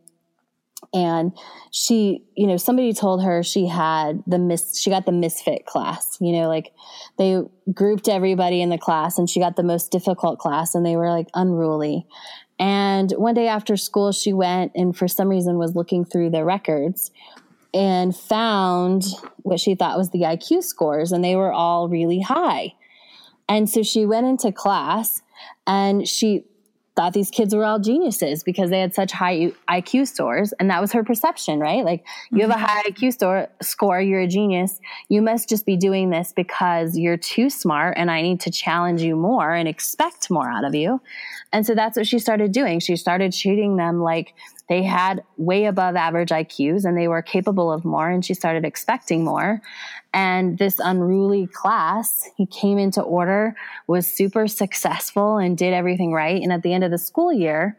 and 0.93 1.33
she 1.71 2.25
you 2.37 2.47
know 2.47 2.57
somebody 2.57 2.93
told 2.93 3.23
her 3.23 3.43
she 3.43 3.67
had 3.67 4.23
the 4.27 4.39
miss 4.39 4.79
she 4.79 4.91
got 4.91 5.07
the 5.07 5.13
misfit 5.13 5.65
class 5.67 6.17
you 6.21 6.33
know 6.33 6.49
like 6.49 6.73
they 7.21 7.43
grouped 7.73 8.09
everybody 8.09 8.63
in 8.63 8.71
the 8.71 8.79
class 8.79 9.19
and 9.19 9.29
she 9.29 9.41
got 9.41 9.57
the 9.57 9.63
most 9.63 9.91
difficult 9.91 10.39
class 10.39 10.75
and 10.75 10.85
they 10.85 10.97
were 10.97 11.11
like 11.11 11.29
unruly. 11.35 12.07
And 12.59 13.11
one 13.13 13.35
day 13.35 13.49
after 13.49 13.77
school 13.77 14.13
she 14.13 14.33
went 14.33 14.73
and 14.75 14.97
for 14.97 15.09
some 15.09 15.29
reason 15.29 15.59
was 15.59 15.75
looking 15.75 16.05
through 16.05 16.31
the 16.31 16.45
records 16.45 17.11
and 17.73 18.17
found 18.17 19.05
what 19.43 19.61
she 19.61 19.75
thought 19.75 19.99
was 19.99 20.11
the 20.11 20.23
IQ 20.23 20.65
scores 20.65 21.13
and 21.13 21.23
they 21.23 21.37
were 21.37 21.53
all 21.53 21.89
really 21.89 22.21
high. 22.21 22.75
And 23.49 23.69
so 23.69 23.83
she 23.83 24.07
went 24.07 24.27
into 24.27 24.53
class 24.53 25.23
and 25.67 26.09
she 26.09 26.45
thought 27.01 27.15
these 27.15 27.31
kids 27.31 27.55
were 27.55 27.65
all 27.65 27.79
geniuses 27.79 28.43
because 28.43 28.69
they 28.69 28.79
had 28.79 28.95
such 28.95 29.11
high 29.11 29.53
IQ 29.71 30.07
scores. 30.07 30.53
And 30.61 30.69
that 30.69 30.83
was 30.83 30.93
her 30.93 31.03
perception, 31.03 31.59
right? 31.59 31.83
Like, 31.83 32.05
you 32.31 32.43
have 32.43 32.51
a 32.51 32.55
mm-hmm. 32.55 32.63
high 32.63 32.83
IQ 32.83 33.15
store, 33.15 33.49
score, 33.63 34.03
you're 34.03 34.21
a 34.21 34.27
genius. 34.27 34.79
You 35.09 35.23
must 35.23 35.49
just 35.49 35.65
be 35.65 35.79
doing 35.79 36.11
this 36.11 36.35
because 36.37 36.99
you're 36.99 37.17
too 37.17 37.49
smart 37.49 37.95
and 37.97 38.11
I 38.11 38.21
need 38.21 38.41
to 38.41 38.51
challenge 38.51 39.01
you 39.01 39.17
more 39.17 39.51
and 39.55 39.67
expect 39.67 40.31
more 40.31 40.51
out 40.51 40.67
of 40.67 40.75
you. 40.75 41.01
And 41.55 41.65
so 41.65 41.75
that's 41.75 41.97
what 41.97 42.07
she 42.07 42.19
started 42.19 42.53
doing. 42.53 42.81
She 42.81 42.97
started 42.97 43.33
treating 43.33 43.77
them 43.77 44.03
like 44.03 44.35
they 44.69 44.83
had 44.83 45.25
way 45.39 45.65
above 45.65 45.97
average 45.97 46.29
IQs 46.29 46.85
and 46.85 46.99
they 46.99 47.09
were 47.09 47.23
capable 47.23 47.73
of 47.73 47.87
more 47.87 48.11
and 48.11 48.23
she 48.23 48.35
started 48.35 48.67
expecting 48.67 49.25
more. 49.25 49.63
And 50.13 50.59
this 50.59 50.81
unruly 50.81 51.47
class, 51.47 52.29
he 52.37 52.47
came 52.47 52.79
into 52.79 53.01
order, 53.01 53.55
was 53.87 54.11
super 54.11 54.49
successful 54.49 55.37
and 55.39 55.57
did 55.57 55.73
everything 55.73 56.13
right. 56.13 56.43
And 56.43 56.53
at 56.53 56.63
the 56.63 56.73
end 56.73 56.83
of 56.83 56.91
the 56.91 56.99
school 56.99 57.33
year, 57.33 57.79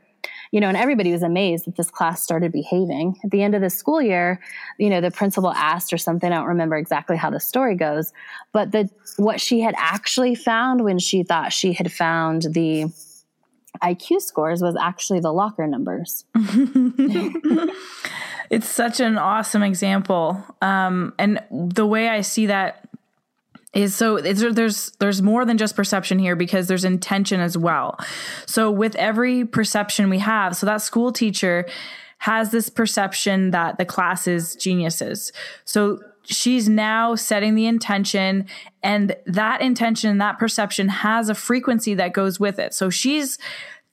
you 0.52 0.60
know, 0.60 0.68
and 0.68 0.78
everybody 0.78 1.12
was 1.12 1.24
amazed 1.24 1.66
that 1.66 1.78
this 1.78 1.90
class 1.90 2.24
started 2.24 2.52
behaving. 2.52 3.16
At 3.24 3.32
the 3.32 3.42
end 3.42 3.56
of 3.56 3.62
the 3.62 3.70
school 3.70 4.02
year, 4.02 4.40
you 4.78 4.90
know, 4.90 5.02
the 5.02 5.12
principal 5.12 5.52
asked 5.52 5.94
or 5.94 5.98
something, 5.98 6.32
I 6.32 6.36
don't 6.36 6.48
remember 6.48 6.76
exactly 6.76 7.18
how 7.18 7.30
the 7.30 7.40
story 7.40 7.76
goes, 7.76 8.12
but 8.52 8.72
the 8.72 8.90
what 9.18 9.42
she 9.42 9.62
had 9.62 9.76
actually 9.78 10.36
found 10.36 10.84
when 10.84 11.00
she 11.00 11.24
thought 11.24 11.54
she 11.54 11.74
had 11.74 11.92
found 11.92 12.44
the 12.54 12.86
IQ 13.82 14.22
scores 14.22 14.62
was 14.62 14.76
actually 14.80 15.22
the 15.22 15.34
locker 15.34 15.66
numbers. 15.68 16.26
it's 18.52 18.68
such 18.68 19.00
an 19.00 19.18
awesome 19.18 19.64
example. 19.64 20.44
Um, 20.62 21.14
and 21.18 21.42
the 21.50 21.86
way 21.86 22.10
I 22.10 22.20
see 22.20 22.48
that 22.48 22.86
is 23.74 23.96
so 23.96 24.20
there's 24.20 24.92
there's 25.00 25.22
more 25.22 25.46
than 25.46 25.58
just 25.58 25.78
perception 25.78 26.20
here 26.20 26.36
because 26.36 26.68
there's 26.68 26.84
intention 26.84 27.40
as 27.40 27.58
well. 27.58 27.98
So 28.46 28.70
with 28.70 28.94
every 28.98 29.46
perception 29.46 30.10
we 30.10 30.20
have, 30.20 30.58
so 30.58 30.66
that 30.66 30.82
school 30.82 31.14
teacher 31.14 31.66
has 32.18 32.52
this 32.52 32.68
perception 32.68 33.52
that 33.52 33.78
the 33.78 33.86
class 33.86 34.28
is 34.28 34.58
geniuses. 34.58 35.32
So 35.64 36.02
she's 36.26 36.68
now 36.68 37.16
setting 37.16 37.56
the 37.56 37.68
intention 37.68 38.46
and 38.84 39.16
that 39.26 39.62
intention 39.62 40.18
that 40.18 40.38
perception 40.38 40.90
has 40.90 41.30
a 41.30 41.34
frequency 41.34 41.94
that 41.96 42.14
goes 42.14 42.40
with 42.40 42.60
it 42.60 42.76
so 42.76 42.92
she's 42.92 43.40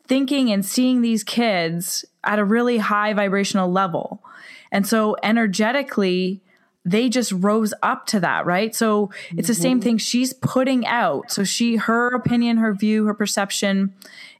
thinking 0.06 0.52
and 0.52 0.62
seeing 0.64 1.00
these 1.00 1.24
kids 1.24 2.04
at 2.24 2.38
a 2.38 2.44
really 2.44 2.76
high 2.76 3.14
vibrational 3.14 3.72
level 3.72 4.22
and 4.70 4.86
so 4.86 5.16
energetically 5.22 6.42
they 6.84 7.08
just 7.08 7.32
rose 7.32 7.74
up 7.82 8.06
to 8.06 8.20
that 8.20 8.46
right? 8.46 8.74
So 8.74 9.10
it's 9.36 9.48
the 9.48 9.54
same 9.54 9.78
mm-hmm. 9.78 9.84
thing 9.84 9.98
she's 9.98 10.32
putting 10.32 10.86
out. 10.86 11.30
So 11.30 11.44
she 11.44 11.76
her 11.76 12.14
opinion 12.14 12.56
her 12.58 12.72
view 12.74 13.06
her 13.06 13.14
perception 13.14 13.94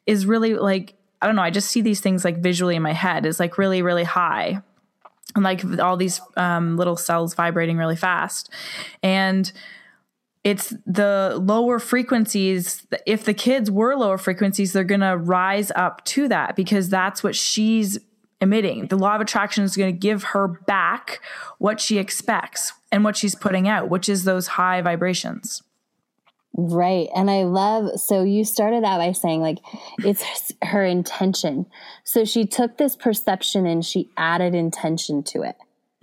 is 0.07 0.25
really 0.25 0.55
like 0.55 0.95
i 1.21 1.27
don't 1.27 1.37
know 1.37 1.43
i 1.43 1.51
just 1.51 1.71
see 1.71 1.81
these 1.81 2.01
things 2.01 2.25
like 2.25 2.39
visually 2.39 2.77
in 2.77 2.83
my 2.83 2.93
head. 2.93 3.27
Is 3.27 3.41
like 3.41 3.59
really 3.59 3.83
really 3.83 4.05
high. 4.05 4.63
And 5.35 5.45
like 5.45 5.63
all 5.79 5.99
these 5.99 6.21
um, 6.37 6.79
little 6.79 6.97
cells 6.97 7.35
vibrating 7.35 7.77
really 7.77 7.97
fast. 7.97 8.51
And 9.03 9.53
it's 10.43 10.73
the 10.87 11.39
lower 11.41 11.79
frequencies 11.79 12.87
if 13.05 13.25
the 13.25 13.35
kids 13.35 13.71
were 13.71 13.95
lower 13.95 14.17
frequencies 14.17 14.73
they're 14.73 14.85
going 14.85 15.01
to 15.01 15.17
rise 15.17 15.71
up 15.75 16.05
to 16.07 16.29
that 16.29 16.57
because 16.57 16.89
that's 16.89 17.23
what 17.23 17.37
she's 17.37 17.99
emitting 18.41 18.87
the 18.89 18.97
law 18.97 19.15
of 19.15 19.21
attraction 19.21 19.65
is 19.65 19.77
going 19.77 19.93
to 19.93 19.99
give 19.99 20.23
her 20.25 20.49
back 20.49 21.21
what 21.59 21.81
she 21.81 21.99
expects 21.99 22.73
and 22.93 23.05
what 23.05 23.17
she's 23.17 23.35
putting 23.35 23.69
out 23.69 23.89
which 23.89 24.09
is 24.09 24.25
those 24.25 24.49
high 24.49 24.81
vibrations 24.81 25.63
Right. 26.61 27.09
And 27.15 27.31
I 27.31 27.45
love, 27.45 28.01
so 28.01 28.25
you 28.25 28.45
started 28.45 28.83
out 28.83 28.99
by 28.99 29.13
saying 29.13 29.41
like 29.41 29.59
it's 29.99 30.53
her 30.63 30.85
intention. 30.85 31.67
So 32.03 32.25
she 32.25 32.47
took 32.47 32.79
this 32.79 32.97
perception 32.97 33.65
and 33.65 33.87
she 33.87 34.11
added 34.17 34.57
intention 34.57 35.23
to 35.25 35.43
it. 35.43 35.55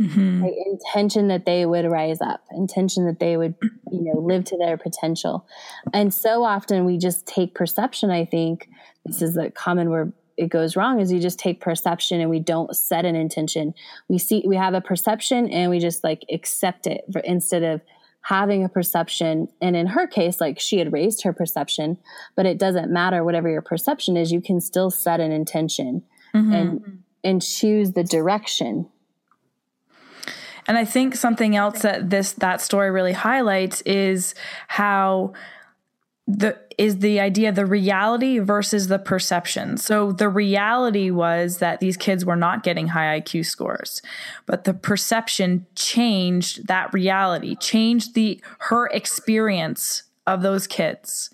Mm-hmm. 0.02 0.45
Intention 0.65 1.28
that 1.28 1.45
they 1.45 1.65
would 1.65 1.91
rise 1.91 2.21
up, 2.21 2.41
intention 2.52 3.06
that 3.06 3.19
they 3.19 3.36
would, 3.36 3.56
you 3.91 4.02
know, 4.02 4.17
live 4.19 4.45
to 4.45 4.58
their 4.58 4.78
potential. 4.78 5.45
And 5.93 6.13
so 6.13 6.45
often 6.45 6.86
we 6.86 6.98
just 6.98 7.26
take 7.26 7.54
perception. 7.54 8.10
I 8.10 8.24
think 8.24 8.69
this 9.06 9.21
is 9.21 9.34
the 9.34 9.52
common 9.52 9.89
where 9.89 10.13
it 10.38 10.50
goes 10.50 10.76
wrong 10.76 11.00
is 11.00 11.12
you 11.12 11.19
just 11.19 11.39
take 11.39 11.62
perception 11.62 12.19
and 12.19 12.30
we 12.30 12.39
don't 12.39 12.76
set 12.76 13.06
an 13.06 13.15
intention. 13.15 13.74
We 14.10 14.17
see, 14.17 14.43
we 14.45 14.56
have 14.58 14.74
a 14.74 14.82
perception 14.82 15.50
and 15.50 15.69
we 15.69 15.80
just 15.80 16.04
like 16.04 16.24
accept 16.32 16.88
it 16.88 17.06
for, 17.12 17.19
instead 17.19 17.63
of 17.63 17.82
having 18.21 18.63
a 18.63 18.69
perception 18.69 19.48
and 19.62 19.76
in 19.76 19.86
her 19.86 20.08
case 20.08 20.41
like 20.41 20.60
she 20.60 20.80
had 20.80 20.91
raised 20.91 21.21
her 21.21 21.32
perception 21.32 21.95
but 22.36 22.43
it 22.48 22.58
doesn't 22.58 22.91
matter 22.91 23.24
whatever 23.24 23.48
your 23.48 23.62
perception 23.62 24.17
is 24.17 24.32
you 24.32 24.41
can 24.41 24.60
still 24.60 24.89
set 24.89 25.19
an 25.19 25.32
intention 25.32 26.02
mm-hmm. 26.34 26.52
and 26.52 27.04
and 27.24 27.43
choose 27.43 27.91
the 27.91 28.04
direction 28.04 28.89
and 30.67 30.78
I 30.78 30.86
think 30.86 31.15
something 31.15 31.56
else 31.56 31.84
that 31.84 32.10
this 32.10 32.34
that 32.34 32.62
story 32.62 32.89
really 32.89 33.13
highlights 33.13 33.82
is 33.82 34.34
how 34.67 35.34
the 36.27 36.57
is 36.77 36.99
the 36.99 37.19
idea 37.19 37.51
the 37.51 37.65
reality 37.65 38.39
versus 38.39 38.88
the 38.88 38.99
perception. 38.99 39.77
So 39.77 40.11
the 40.11 40.27
reality 40.27 41.11
was 41.11 41.59
that 41.59 41.79
these 41.79 41.97
kids 41.97 42.25
were 42.25 42.35
not 42.35 42.63
getting 42.63 42.88
high 42.88 43.19
IQ 43.21 43.45
scores, 43.45 44.01
but 44.45 44.63
the 44.63 44.73
perception 44.73 45.67
changed 45.75 46.67
that 46.67 46.91
reality, 46.93 47.55
changed 47.55 48.15
the 48.15 48.41
her 48.59 48.88
experience 48.88 50.03
of 50.25 50.41
those 50.41 50.67
kids. 50.67 51.29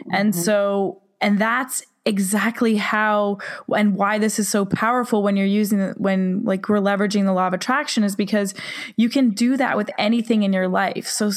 Mm-hmm. 0.00 0.14
And 0.14 0.34
so 0.34 1.02
and 1.20 1.38
that's 1.38 1.82
exactly 2.06 2.76
how 2.76 3.38
and 3.76 3.96
why 3.96 4.18
this 4.18 4.38
is 4.38 4.48
so 4.48 4.64
powerful 4.64 5.22
when 5.22 5.36
you're 5.36 5.44
using 5.44 5.80
it 5.80 6.00
when 6.00 6.42
like 6.44 6.68
we're 6.68 6.78
leveraging 6.78 7.24
the 7.24 7.32
law 7.32 7.48
of 7.48 7.52
attraction 7.52 8.04
is 8.04 8.14
because 8.14 8.54
you 8.96 9.08
can 9.08 9.30
do 9.30 9.56
that 9.56 9.76
with 9.76 9.90
anything 9.98 10.44
in 10.44 10.52
your 10.52 10.68
life. 10.68 11.08
So 11.08 11.32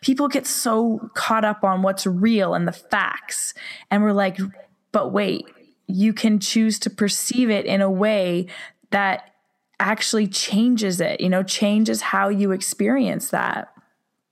people 0.00 0.28
get 0.28 0.46
so 0.46 1.10
caught 1.14 1.44
up 1.44 1.64
on 1.64 1.82
what's 1.82 2.06
real 2.06 2.54
and 2.54 2.66
the 2.66 2.72
facts 2.72 3.52
and 3.90 4.02
we're 4.02 4.12
like 4.12 4.38
but 4.92 5.12
wait, 5.12 5.46
you 5.86 6.12
can 6.12 6.38
choose 6.38 6.78
to 6.80 6.90
perceive 6.90 7.50
it 7.50 7.66
in 7.66 7.80
a 7.80 7.90
way 7.90 8.46
that 8.90 9.30
actually 9.80 10.28
changes 10.28 11.00
it, 11.00 11.20
you 11.20 11.28
know, 11.28 11.42
changes 11.42 12.00
how 12.00 12.28
you 12.28 12.52
experience 12.52 13.30
that. 13.30 13.72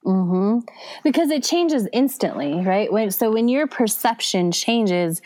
Mm-hmm. 0.05 0.61
Because 1.03 1.31
it 1.31 1.42
changes 1.42 1.88
instantly, 1.92 2.55
right? 2.64 2.90
When, 2.92 3.11
so 3.11 3.33
when 3.33 3.48
your 3.48 3.66
perception 3.66 4.53
changes, 4.53 5.20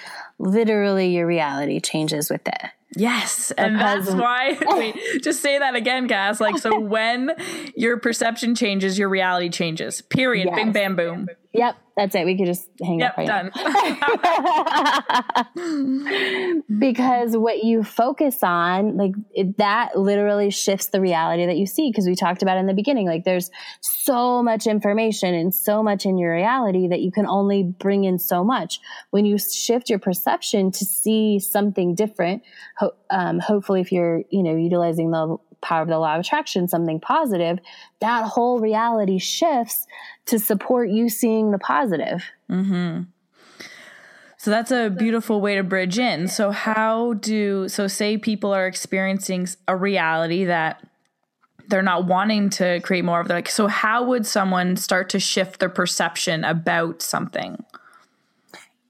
literally 0.45 1.09
your 1.09 1.27
reality 1.27 1.81
changes 1.81 2.31
with 2.31 2.47
it. 2.47 2.71
Yes, 2.97 3.51
and 3.53 3.77
that's 3.77 4.11
why. 4.11 4.57
wait, 4.67 4.97
just 5.23 5.41
say 5.41 5.59
that 5.59 5.75
again, 5.75 6.07
Cass. 6.07 6.41
Like, 6.41 6.59
so 6.59 6.79
when 6.81 7.33
your 7.75 7.99
perception 7.99 8.55
changes, 8.55 8.99
your 8.99 9.09
reality 9.09 9.49
changes. 9.49 10.01
Period. 10.03 10.47
Yes. 10.47 10.55
Bing, 10.55 10.73
bam, 10.73 10.95
boom. 10.95 11.29
Yep, 11.55 11.77
that's 11.97 12.15
it. 12.17 12.25
We 12.25 12.37
could 12.37 12.47
just 12.47 12.69
hang 12.83 12.99
yep, 12.99 13.13
up 13.13 13.19
right 13.19 13.29
done. 13.29 13.53
because 16.79 17.37
what 17.37 17.63
you 17.63 17.85
focus 17.85 18.39
on, 18.43 18.97
like 18.97 19.13
it, 19.33 19.57
that 19.59 19.97
literally 19.97 20.51
shifts 20.51 20.89
the 20.89 21.01
reality 21.01 21.47
that 21.47 21.57
you 21.57 21.67
see. 21.67 21.91
Because 21.91 22.07
we 22.07 22.17
talked 22.17 22.43
about 22.43 22.59
in 22.59 22.67
the 22.67 22.75
beginning, 22.75 23.07
like 23.07 23.23
there's 23.23 23.53
so 23.81 24.43
much 24.43 24.67
information 24.67 25.33
and 25.33 25.55
so 25.55 25.81
much 25.81 26.05
in 26.05 26.19
your 26.19 26.35
reality 26.35 26.89
that 26.89 27.03
you 27.03 27.13
can 27.13 27.27
only 27.27 27.63
bring 27.63 28.03
in 28.03 28.19
so 28.19 28.43
much. 28.43 28.81
When 29.11 29.25
you 29.25 29.39
shift 29.39 29.89
your 29.89 30.01
perception 30.01 30.73
to 30.73 30.85
see 30.85 31.39
something 31.39 31.95
different, 31.95 32.43
ho- 32.77 32.97
um, 33.11 33.39
hopefully 33.39 33.81
if 33.81 33.93
you're, 33.93 34.23
you 34.29 34.43
know, 34.43 34.57
utilizing 34.57 35.13
the 35.13 35.37
power 35.65 35.83
of 35.83 35.89
the 35.89 35.99
law 35.99 36.15
of 36.15 36.21
attraction, 36.21 36.69
something 36.69 37.01
positive, 37.01 37.59
that 38.01 38.25
whole 38.25 38.61
reality 38.61 39.19
shifts 39.19 39.87
to 40.27 40.39
support 40.39 40.91
you 40.91 41.09
seeing 41.09 41.51
the 41.51 41.59
positive. 41.59 42.25
Mm-hmm. 42.51 43.03
So 44.37 44.51
that's 44.51 44.71
a 44.71 44.91
beautiful 44.91 45.41
way 45.41 45.55
to 45.57 45.63
bridge 45.63 45.99
in. 45.99 46.29
So, 46.29 46.51
how 46.51 47.15
do, 47.15 47.67
so 47.69 47.87
say 47.87 48.19
people 48.19 48.53
are 48.53 48.67
experiencing 48.67 49.49
a 49.67 49.75
reality 49.75 50.45
that 50.45 50.87
they're 51.69 51.83
not 51.83 52.05
wanting 52.05 52.51
to 52.51 52.81
create 52.81 53.07
more 53.07 53.21
of, 53.21 53.29
like, 53.31 53.49
so 53.49 53.69
how 53.69 54.05
would 54.05 54.27
someone 54.27 54.77
start 54.77 55.09
to 55.11 55.19
shift 55.19 55.61
their 55.61 55.71
perception 55.71 56.45
about 56.45 57.01
something? 57.01 57.65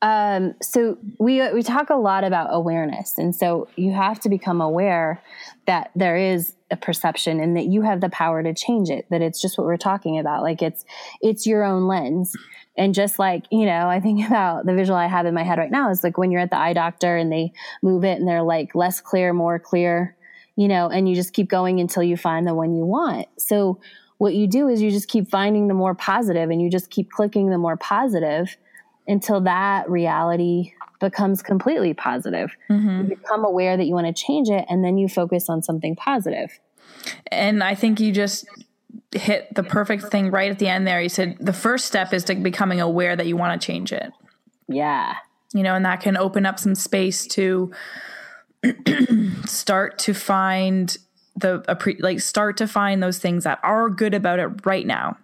Um, 0.03 0.55
so 0.61 0.99
we 1.19 1.51
we 1.53 1.63
talk 1.63 1.89
a 1.89 1.95
lot 1.95 2.25
about 2.25 2.49
awareness, 2.51 3.17
and 3.17 3.35
so 3.35 3.69
you 3.77 3.93
have 3.93 4.21
to 4.21 4.29
become 4.29 4.61
aware 4.61 5.23
that 5.67 5.93
there 5.97 6.17
is 6.17 6.55
a 6.75 6.77
perception 6.77 7.41
and 7.41 7.57
that 7.57 7.67
you 7.67 7.83
have 7.83 8.01
the 8.01 8.11
power 8.11 8.43
to 8.43 8.53
change 8.53 8.91
it. 8.91 9.07
That 9.11 9.23
it's 9.23 9.41
just 9.41 9.57
what 9.57 9.67
we're 9.67 9.77
talking 9.77 10.19
about, 10.19 10.43
like 10.43 10.61
it's 10.61 10.85
it's 11.23 11.47
your 11.47 11.65
own 11.65 11.87
lens. 11.87 12.37
And 12.77 12.93
just 12.93 13.21
like, 13.21 13.45
you 13.53 13.65
know, 13.65 13.89
I 13.89 14.01
think 14.01 14.27
about 14.27 14.67
the 14.67 14.75
visual 14.75 14.99
I 14.99 15.07
have 15.07 15.27
in 15.27 15.35
my 15.35 15.45
head 15.45 15.59
right 15.59 15.71
now 15.71 15.91
is 15.91 16.05
like 16.05 16.19
when 16.19 16.31
you're 16.31 16.41
at 16.41 16.51
the 16.51 16.59
eye 16.59 16.73
doctor 16.73 17.17
and 17.17 17.33
they 17.33 17.53
move 17.83 18.05
it 18.05 18.19
and 18.19 18.29
they're 18.29 18.43
like 18.43 18.75
less 18.75 19.01
clear, 19.01 19.33
more 19.33 19.59
clear, 19.59 20.17
you 20.57 20.69
know, 20.69 20.89
and 20.89 21.09
you 21.09 21.15
just 21.15 21.33
keep 21.33 21.49
going 21.49 21.81
until 21.81 22.03
you 22.03 22.17
find 22.17 22.47
the 22.47 22.55
one 22.55 22.75
you 22.75 22.85
want. 22.85 23.29
So 23.39 23.81
what 24.19 24.35
you 24.35 24.47
do 24.47 24.69
is 24.69 24.83
you 24.83 24.91
just 24.91 25.09
keep 25.09 25.29
finding 25.29 25.69
the 25.69 25.75
more 25.75 25.95
positive 25.95 26.51
and 26.51 26.61
you 26.61 26.71
just 26.71 26.91
keep 26.91 27.11
clicking 27.11 27.51
the 27.51 27.59
more 27.59 27.77
positive 27.77 28.57
until 29.07 29.41
that 29.43 29.89
reality 29.91 30.73
becomes 31.01 31.43
completely 31.43 31.95
positive. 31.95 32.57
Mm-hmm. 32.71 32.99
You 32.99 33.17
become 33.17 33.45
aware 33.45 33.77
that 33.77 33.85
you 33.85 33.95
want 33.95 34.07
to 34.07 34.13
change 34.13 34.49
it 34.49 34.65
and 34.69 34.85
then 34.85 34.97
you 34.97 35.09
focus 35.09 35.49
on 35.49 35.63
something 35.63 35.97
positive. 35.97 36.59
And 37.31 37.63
I 37.63 37.75
think 37.75 38.01
you 38.01 38.13
just 38.13 38.47
hit 39.13 39.55
the 39.55 39.63
perfect 39.63 40.05
thing 40.05 40.31
right 40.31 40.51
at 40.51 40.59
the 40.59 40.69
end 40.69 40.87
there. 40.87 41.01
You 41.01 41.09
said 41.09 41.37
the 41.41 41.53
first 41.53 41.87
step 41.87 42.13
is 42.13 42.25
to 42.25 42.35
becoming 42.35 42.81
aware 42.81 43.17
that 43.17 43.27
you 43.27 43.37
want 43.37 43.61
to 43.61 43.67
change 43.67 43.93
it. 43.93 44.13
Yeah. 44.69 45.15
You 45.53 45.63
know, 45.63 45.75
and 45.75 45.85
that 45.85 46.01
can 46.01 46.17
open 46.17 46.47
up 46.47 46.59
some 46.59 46.75
space 46.75 47.27
to 47.29 47.73
start 49.47 49.99
to 49.99 50.15
find 50.15 50.97
the 51.37 51.65
like 52.01 52.21
start 52.21 52.57
to 52.59 52.69
find 52.69 53.03
those 53.03 53.19
things 53.19 53.45
that 53.45 53.59
are 53.63 53.89
good 53.91 54.15
about 54.15 54.39
it 54.39 54.65
right 54.65 54.87
now. 54.87 55.17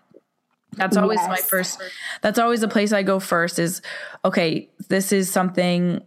That's 0.77 0.96
always 0.96 1.18
yes. 1.18 1.29
my 1.29 1.37
first 1.37 1.83
that's 2.23 2.38
always 2.38 2.61
the 2.61 2.68
place 2.68 2.92
I 2.92 3.03
go 3.03 3.18
first 3.18 3.59
is 3.59 3.83
okay, 4.25 4.68
this 4.88 5.12
is 5.12 5.31
something 5.31 6.01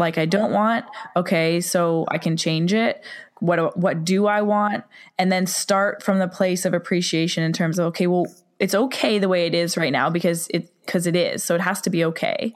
like 0.00 0.18
I 0.18 0.26
don't 0.26 0.52
want. 0.52 0.84
Okay, 1.14 1.60
so 1.60 2.06
I 2.08 2.18
can 2.18 2.36
change 2.36 2.72
it. 2.72 3.04
What 3.38 3.76
what 3.76 4.04
do 4.04 4.26
I 4.26 4.42
want? 4.42 4.84
And 5.18 5.30
then 5.30 5.46
start 5.46 6.02
from 6.02 6.18
the 6.18 6.28
place 6.28 6.64
of 6.64 6.74
appreciation 6.74 7.44
in 7.44 7.52
terms 7.52 7.78
of 7.78 7.86
okay, 7.86 8.06
well, 8.06 8.26
it's 8.58 8.74
okay 8.74 9.18
the 9.18 9.28
way 9.28 9.46
it 9.46 9.54
is 9.54 9.76
right 9.76 9.92
now 9.92 10.10
because 10.10 10.48
it 10.48 10.70
because 10.84 11.06
it 11.06 11.14
is. 11.14 11.44
So 11.44 11.54
it 11.54 11.60
has 11.60 11.80
to 11.82 11.90
be 11.90 12.04
okay. 12.06 12.54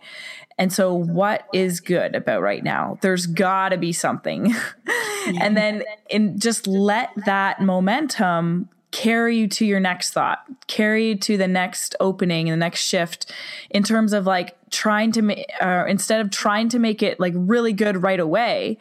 And 0.57 0.73
so, 0.73 0.95
what 0.95 1.47
is 1.53 1.81
good 1.81 2.15
about 2.15 2.43
right 2.43 2.63
now? 2.63 2.99
There's 3.03 3.27
got 3.27 3.71
to 3.71 3.77
be 3.77 3.93
something. 3.93 4.55
and 5.41 5.57
then, 5.57 5.83
and 6.11 6.41
just 6.41 6.67
let 6.67 7.11
that 7.27 7.61
momentum 7.61 8.69
carry 8.93 9.37
you 9.37 9.49
to 9.49 9.67
your 9.67 9.81
next 9.81 10.13
thought, 10.13 10.45
carry 10.69 11.09
you 11.09 11.17
to 11.17 11.37
the 11.37 11.49
next 11.49 11.97
opening 11.99 12.49
and 12.49 12.53
the 12.53 12.65
next 12.65 12.81
shift 12.81 13.33
in 13.71 13.83
terms 13.83 14.13
of 14.13 14.27
like 14.27 14.57
trying 14.75 15.13
to 15.13 15.23
make, 15.23 15.47
uh, 15.61 15.85
instead 15.89 16.21
of 16.21 16.31
trying 16.31 16.69
to 16.71 16.79
make 16.79 17.03
it 17.03 17.21
like 17.21 17.33
really 17.37 17.73
good 17.73 18.03
right 18.03 18.21
away, 18.21 18.79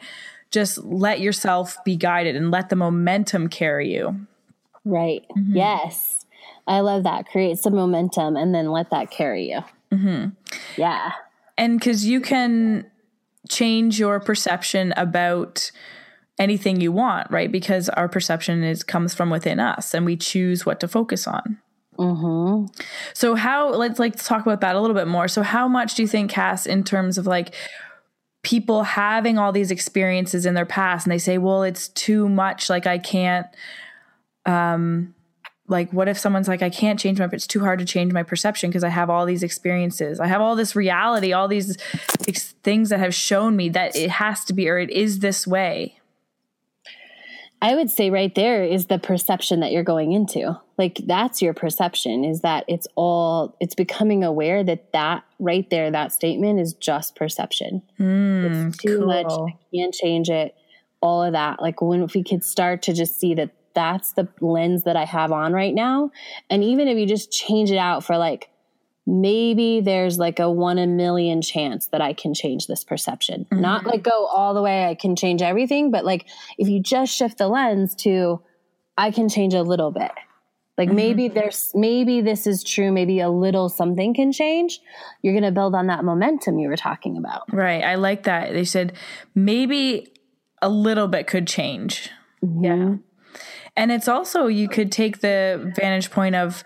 just 0.50 0.78
let 0.84 1.20
yourself 1.20 1.76
be 1.84 1.96
guided 1.96 2.36
and 2.36 2.50
let 2.50 2.68
the 2.68 2.76
momentum 2.76 3.48
carry 3.48 3.92
you. 3.94 4.26
Right. 4.84 5.24
Mm-hmm. 5.36 5.56
Yes. 5.56 6.26
I 6.66 6.80
love 6.80 7.04
that. 7.04 7.26
Create 7.26 7.58
some 7.58 7.74
momentum 7.74 8.36
and 8.36 8.54
then 8.54 8.70
let 8.70 8.90
that 8.90 9.10
carry 9.10 9.50
you. 9.50 9.60
Mm-hmm. 9.92 10.30
Yeah. 10.76 11.12
And 11.56 11.78
because 11.78 12.04
you 12.04 12.20
can 12.20 12.90
change 13.48 13.98
your 13.98 14.20
perception 14.20 14.92
about 14.96 15.70
anything 16.38 16.80
you 16.80 16.90
want, 16.90 17.30
right? 17.30 17.50
Because 17.50 17.88
our 17.90 18.08
perception 18.08 18.64
is 18.64 18.82
comes 18.82 19.14
from 19.14 19.30
within 19.30 19.60
us, 19.60 19.94
and 19.94 20.04
we 20.04 20.16
choose 20.16 20.66
what 20.66 20.80
to 20.80 20.88
focus 20.88 21.26
on. 21.26 21.58
Mm-hmm. 21.98 22.66
So 23.12 23.34
how 23.34 23.70
let's 23.74 23.98
like 23.98 24.16
talk 24.16 24.42
about 24.42 24.60
that 24.60 24.76
a 24.76 24.80
little 24.80 24.96
bit 24.96 25.06
more. 25.06 25.28
So 25.28 25.42
how 25.42 25.68
much 25.68 25.94
do 25.94 26.02
you 26.02 26.08
think, 26.08 26.30
Cass, 26.30 26.66
in 26.66 26.84
terms 26.84 27.18
of 27.18 27.26
like 27.26 27.54
people 28.42 28.82
having 28.82 29.38
all 29.38 29.52
these 29.52 29.70
experiences 29.70 30.46
in 30.46 30.54
their 30.54 30.66
past, 30.66 31.06
and 31.06 31.12
they 31.12 31.18
say, 31.18 31.38
"Well, 31.38 31.62
it's 31.62 31.88
too 31.88 32.28
much. 32.28 32.68
Like 32.70 32.86
I 32.86 32.98
can't." 32.98 33.46
Um, 34.46 35.14
like 35.66 35.90
what 35.92 36.08
if 36.08 36.18
someone's 36.18 36.48
like 36.48 36.62
i 36.62 36.70
can't 36.70 36.98
change 36.98 37.18
my 37.18 37.28
it's 37.32 37.46
too 37.46 37.60
hard 37.60 37.78
to 37.78 37.84
change 37.84 38.12
my 38.12 38.22
perception 38.22 38.70
because 38.70 38.84
i 38.84 38.88
have 38.88 39.08
all 39.08 39.24
these 39.24 39.42
experiences 39.42 40.20
i 40.20 40.26
have 40.26 40.40
all 40.40 40.56
this 40.56 40.76
reality 40.76 41.32
all 41.32 41.48
these 41.48 41.76
ex- 42.28 42.52
things 42.62 42.90
that 42.90 43.00
have 43.00 43.14
shown 43.14 43.56
me 43.56 43.68
that 43.68 43.96
it 43.96 44.10
has 44.10 44.44
to 44.44 44.52
be 44.52 44.68
or 44.68 44.78
it 44.78 44.90
is 44.90 45.20
this 45.20 45.46
way 45.46 45.98
i 47.64 47.74
would 47.74 47.90
say 47.90 48.10
right 48.10 48.34
there 48.34 48.62
is 48.64 48.86
the 48.86 48.98
perception 48.98 49.60
that 49.60 49.72
you're 49.72 49.82
going 49.82 50.12
into 50.12 50.56
like 50.78 51.00
that's 51.06 51.42
your 51.42 51.52
perception 51.54 52.24
is 52.24 52.42
that 52.42 52.64
it's 52.68 52.86
all 52.94 53.56
it's 53.60 53.74
becoming 53.74 54.22
aware 54.22 54.62
that 54.62 54.92
that 54.92 55.24
right 55.38 55.68
there 55.70 55.90
that 55.90 56.12
statement 56.12 56.60
is 56.60 56.74
just 56.74 57.16
perception 57.16 57.82
mm, 57.98 58.68
it's 58.68 58.78
too 58.78 58.98
cool. 58.98 59.06
much 59.06 59.26
i 59.26 59.56
can't 59.76 59.94
change 59.94 60.30
it 60.30 60.54
all 61.00 61.22
of 61.22 61.32
that 61.32 61.60
like 61.60 61.80
when 61.82 62.02
if 62.02 62.14
we 62.14 62.22
could 62.22 62.44
start 62.44 62.82
to 62.82 62.92
just 62.92 63.18
see 63.18 63.34
that 63.34 63.50
that's 63.74 64.12
the 64.12 64.28
lens 64.40 64.84
that 64.84 64.96
I 64.96 65.04
have 65.04 65.32
on 65.32 65.52
right 65.52 65.74
now. 65.74 66.10
And 66.48 66.64
even 66.64 66.88
if 66.88 66.96
you 66.96 67.06
just 67.06 67.30
change 67.30 67.70
it 67.70 67.76
out 67.76 68.04
for 68.04 68.16
like, 68.16 68.48
maybe 69.06 69.80
there's 69.80 70.18
like 70.18 70.38
a 70.38 70.50
one 70.50 70.78
in 70.78 70.90
a 70.90 70.92
million 70.92 71.42
chance 71.42 71.88
that 71.88 72.00
I 72.00 72.12
can 72.12 72.32
change 72.32 72.66
this 72.66 72.84
perception. 72.84 73.46
Mm-hmm. 73.50 73.60
Not 73.60 73.86
like 73.86 74.02
go 74.02 74.26
all 74.26 74.54
the 74.54 74.62
way, 74.62 74.86
I 74.86 74.94
can 74.94 75.14
change 75.16 75.42
everything, 75.42 75.90
but 75.90 76.04
like 76.04 76.26
if 76.58 76.68
you 76.68 76.80
just 76.80 77.14
shift 77.14 77.38
the 77.38 77.48
lens 77.48 77.94
to, 77.96 78.40
I 78.96 79.10
can 79.10 79.28
change 79.28 79.54
a 79.54 79.62
little 79.62 79.90
bit. 79.90 80.12
Like 80.78 80.88
mm-hmm. 80.88 80.96
maybe 80.96 81.28
there's, 81.28 81.70
maybe 81.74 82.20
this 82.20 82.46
is 82.46 82.64
true, 82.64 82.90
maybe 82.90 83.20
a 83.20 83.28
little 83.28 83.68
something 83.68 84.14
can 84.14 84.32
change. 84.32 84.80
You're 85.22 85.34
going 85.34 85.44
to 85.44 85.52
build 85.52 85.74
on 85.74 85.86
that 85.88 86.04
momentum 86.04 86.58
you 86.58 86.68
were 86.68 86.76
talking 86.76 87.16
about. 87.16 87.52
Right. 87.52 87.84
I 87.84 87.96
like 87.96 88.24
that. 88.24 88.52
They 88.52 88.64
said 88.64 88.94
maybe 89.34 90.12
a 90.62 90.68
little 90.68 91.08
bit 91.08 91.26
could 91.26 91.46
change. 91.46 92.10
Mm-hmm. 92.44 92.64
Yeah. 92.64 92.94
And 93.76 93.92
it's 93.92 94.08
also, 94.08 94.46
you 94.46 94.68
could 94.68 94.90
take 94.90 95.20
the 95.20 95.72
vantage 95.76 96.10
point 96.10 96.36
of 96.36 96.64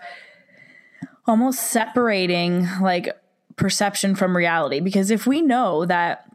almost 1.29 1.59
separating 1.71 2.67
like 2.81 3.09
perception 3.55 4.15
from 4.15 4.35
reality. 4.35 4.79
Because 4.79 5.11
if 5.11 5.25
we 5.27 5.41
know 5.41 5.85
that 5.85 6.29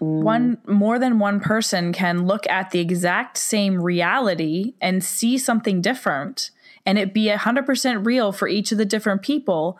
Mm. 0.00 0.22
one 0.22 0.58
more 0.66 0.98
than 0.98 1.18
one 1.18 1.40
person 1.40 1.92
can 1.92 2.24
look 2.24 2.46
at 2.48 2.70
the 2.70 2.78
exact 2.78 3.36
same 3.36 3.82
reality 3.82 4.74
and 4.80 5.02
see 5.02 5.36
something 5.36 5.80
different 5.80 6.50
and 6.86 6.98
it 6.98 7.12
be 7.12 7.28
100% 7.28 8.06
real 8.06 8.30
for 8.30 8.46
each 8.46 8.70
of 8.70 8.78
the 8.78 8.84
different 8.84 9.22
people 9.22 9.76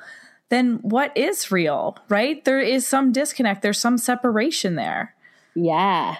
then 0.48 0.78
what 0.82 1.16
is 1.16 1.52
real 1.52 1.96
right 2.08 2.44
there 2.44 2.58
is 2.58 2.84
some 2.84 3.12
disconnect 3.12 3.62
there's 3.62 3.78
some 3.78 3.96
separation 3.96 4.74
there 4.74 5.14
yeah 5.54 6.16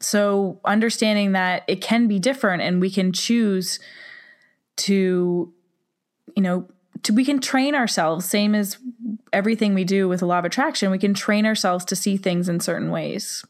so 0.00 0.58
understanding 0.64 1.30
that 1.30 1.62
it 1.68 1.80
can 1.80 2.08
be 2.08 2.18
different 2.18 2.62
and 2.62 2.80
we 2.80 2.90
can 2.90 3.12
choose 3.12 3.78
to 4.74 5.52
you 6.34 6.42
know 6.42 6.66
to 7.02 7.12
we 7.12 7.24
can 7.24 7.40
train 7.40 7.74
ourselves 7.74 8.24
same 8.24 8.54
as 8.54 8.78
everything 9.32 9.74
we 9.74 9.84
do 9.84 10.08
with 10.08 10.22
a 10.22 10.26
law 10.26 10.38
of 10.38 10.44
attraction 10.44 10.90
we 10.90 10.98
can 10.98 11.14
train 11.14 11.46
ourselves 11.46 11.84
to 11.84 11.96
see 11.96 12.16
things 12.16 12.48
in 12.48 12.60
certain 12.60 12.90
ways. 12.90 13.44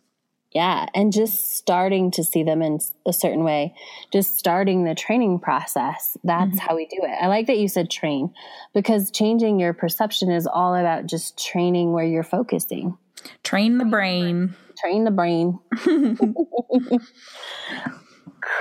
Yeah 0.53 0.87
and 0.95 1.13
just 1.13 1.57
starting 1.57 2.11
to 2.13 2.25
see 2.25 2.43
them 2.43 2.63
in 2.63 2.79
a 3.07 3.13
certain 3.13 3.45
way 3.45 3.75
just 4.13 4.39
starting 4.39 4.85
the 4.85 4.95
training 4.95 5.39
process 5.39 6.17
that's 6.25 6.51
mm-hmm. 6.51 6.59
how 6.59 6.77
we 6.77 6.87
do 6.87 6.99
it. 7.03 7.17
I 7.21 7.27
like 7.27 7.47
that 7.47 7.59
you 7.59 7.69
said 7.69 7.91
train 7.91 8.33
because 8.75 9.11
changing 9.11 9.61
your 9.61 9.75
perception 9.75 10.31
is 10.31 10.47
all 10.47 10.75
about 10.75 11.07
just 11.07 11.39
training 11.39 11.93
where 11.93 12.05
you're 12.05 12.23
focusing. 12.23 12.97
Train 13.43 13.79
the 13.79 13.85
brain. 13.85 14.55
Train 14.79 15.05
the 15.05 15.11
brain. 15.11 15.59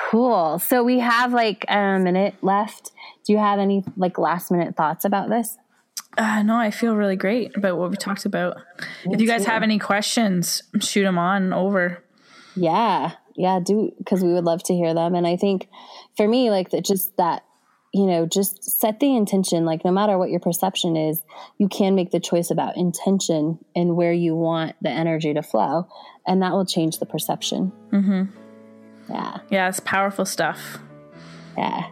cool. 0.10 0.60
So 0.60 0.84
we 0.84 1.00
have 1.00 1.34
like 1.34 1.66
a 1.68 2.00
minute 2.00 2.36
left. 2.42 2.92
Do 3.26 3.34
you 3.34 3.40
have 3.40 3.60
any 3.60 3.84
like 3.98 4.18
last 4.18 4.52
minute 4.52 4.76
thoughts 4.76 5.06
about 5.06 5.30
this? 5.30 5.58
Uh, 6.18 6.44
no, 6.44 6.56
I 6.56 6.72
feel 6.72 6.96
really 6.96 7.18
great 7.18 7.56
about 7.58 7.78
what 7.78 7.92
we 7.92 7.98
talked 7.98 8.26
about. 8.26 8.58
Me 9.06 9.16
if 9.16 9.22
you 9.22 9.28
guys 9.28 9.44
too. 9.44 9.52
have 9.52 9.64
any 9.64 9.80
questions, 9.80 10.64
shoot 10.80 11.04
them 11.04 11.18
on 11.18 11.52
over. 11.52 12.04
Yeah, 12.56 13.12
yeah, 13.36 13.60
do 13.60 13.92
because 13.98 14.24
we 14.24 14.32
would 14.32 14.46
love 14.46 14.64
to 14.64 14.74
hear 14.74 14.94
them. 14.94 15.14
And 15.14 15.28
I 15.28 15.36
think 15.36 15.68
for 16.16 16.28
me, 16.28 16.50
like 16.52 16.70
that, 16.70 16.86
just 16.86 17.18
that 17.18 17.44
you 17.96 18.06
know, 18.08 18.26
just 18.26 18.62
set 18.62 19.00
the 19.00 19.16
intention. 19.16 19.64
Like, 19.64 19.86
no 19.86 19.92
matter 19.92 20.18
what 20.18 20.30
your 20.30 20.42
perception 20.42 20.98
is, 20.98 21.22
you 21.58 21.70
can 21.70 21.96
make 21.96 22.12
the 22.12 22.20
choice 22.20 22.52
about 22.52 22.76
intention 22.76 23.58
and 23.74 23.96
where 23.96 24.12
you 24.12 24.36
want 24.36 24.76
the 24.82 24.90
energy 24.90 25.34
to 25.34 25.42
flow, 25.42 25.88
and 26.28 26.42
that 26.42 26.52
will 26.52 26.66
change 26.66 27.00
the 27.00 27.06
perception. 27.06 27.72
Mm-hmm. 27.94 28.45
Yeah. 29.10 29.40
Yeah, 29.50 29.70
it's 29.70 29.80
powerful 29.80 30.26
stuff. 30.26 30.80
Yeah. 31.58 31.90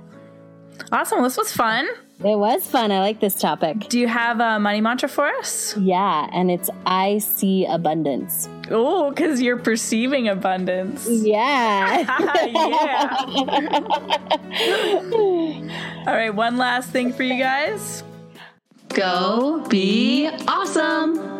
Awesome. 0.92 1.24
This 1.24 1.38
was 1.38 1.52
fun. 1.52 1.88
It 2.20 2.38
was 2.38 2.66
fun. 2.66 2.92
I 2.92 3.00
like 3.00 3.20
this 3.20 3.36
topic. 3.36 3.90
Do 3.90 4.00
you 4.00 4.08
have 4.08 4.40
a 4.40 4.60
money 4.60 4.80
mantra 4.80 5.10
for 5.10 5.28
us? 5.28 5.76
Yeah, 5.76 6.30
and 6.32 6.50
it's 6.50 6.70
I 6.86 7.18
see 7.18 7.66
abundance. 7.66 8.48
Oh, 8.72 9.10
because 9.10 9.42
you're 9.42 9.58
perceiving 9.58 10.30
abundance. 10.30 11.06
Yeah. 11.10 12.00
yeah. 12.48 13.26
All 16.08 16.14
right, 16.14 16.34
one 16.34 16.58
last 16.58 16.92
thing 16.92 17.12
for 17.12 17.24
you 17.24 17.38
guys. 17.38 18.04
Go 18.90 19.66
be 19.68 20.30
awesome. 20.48 21.40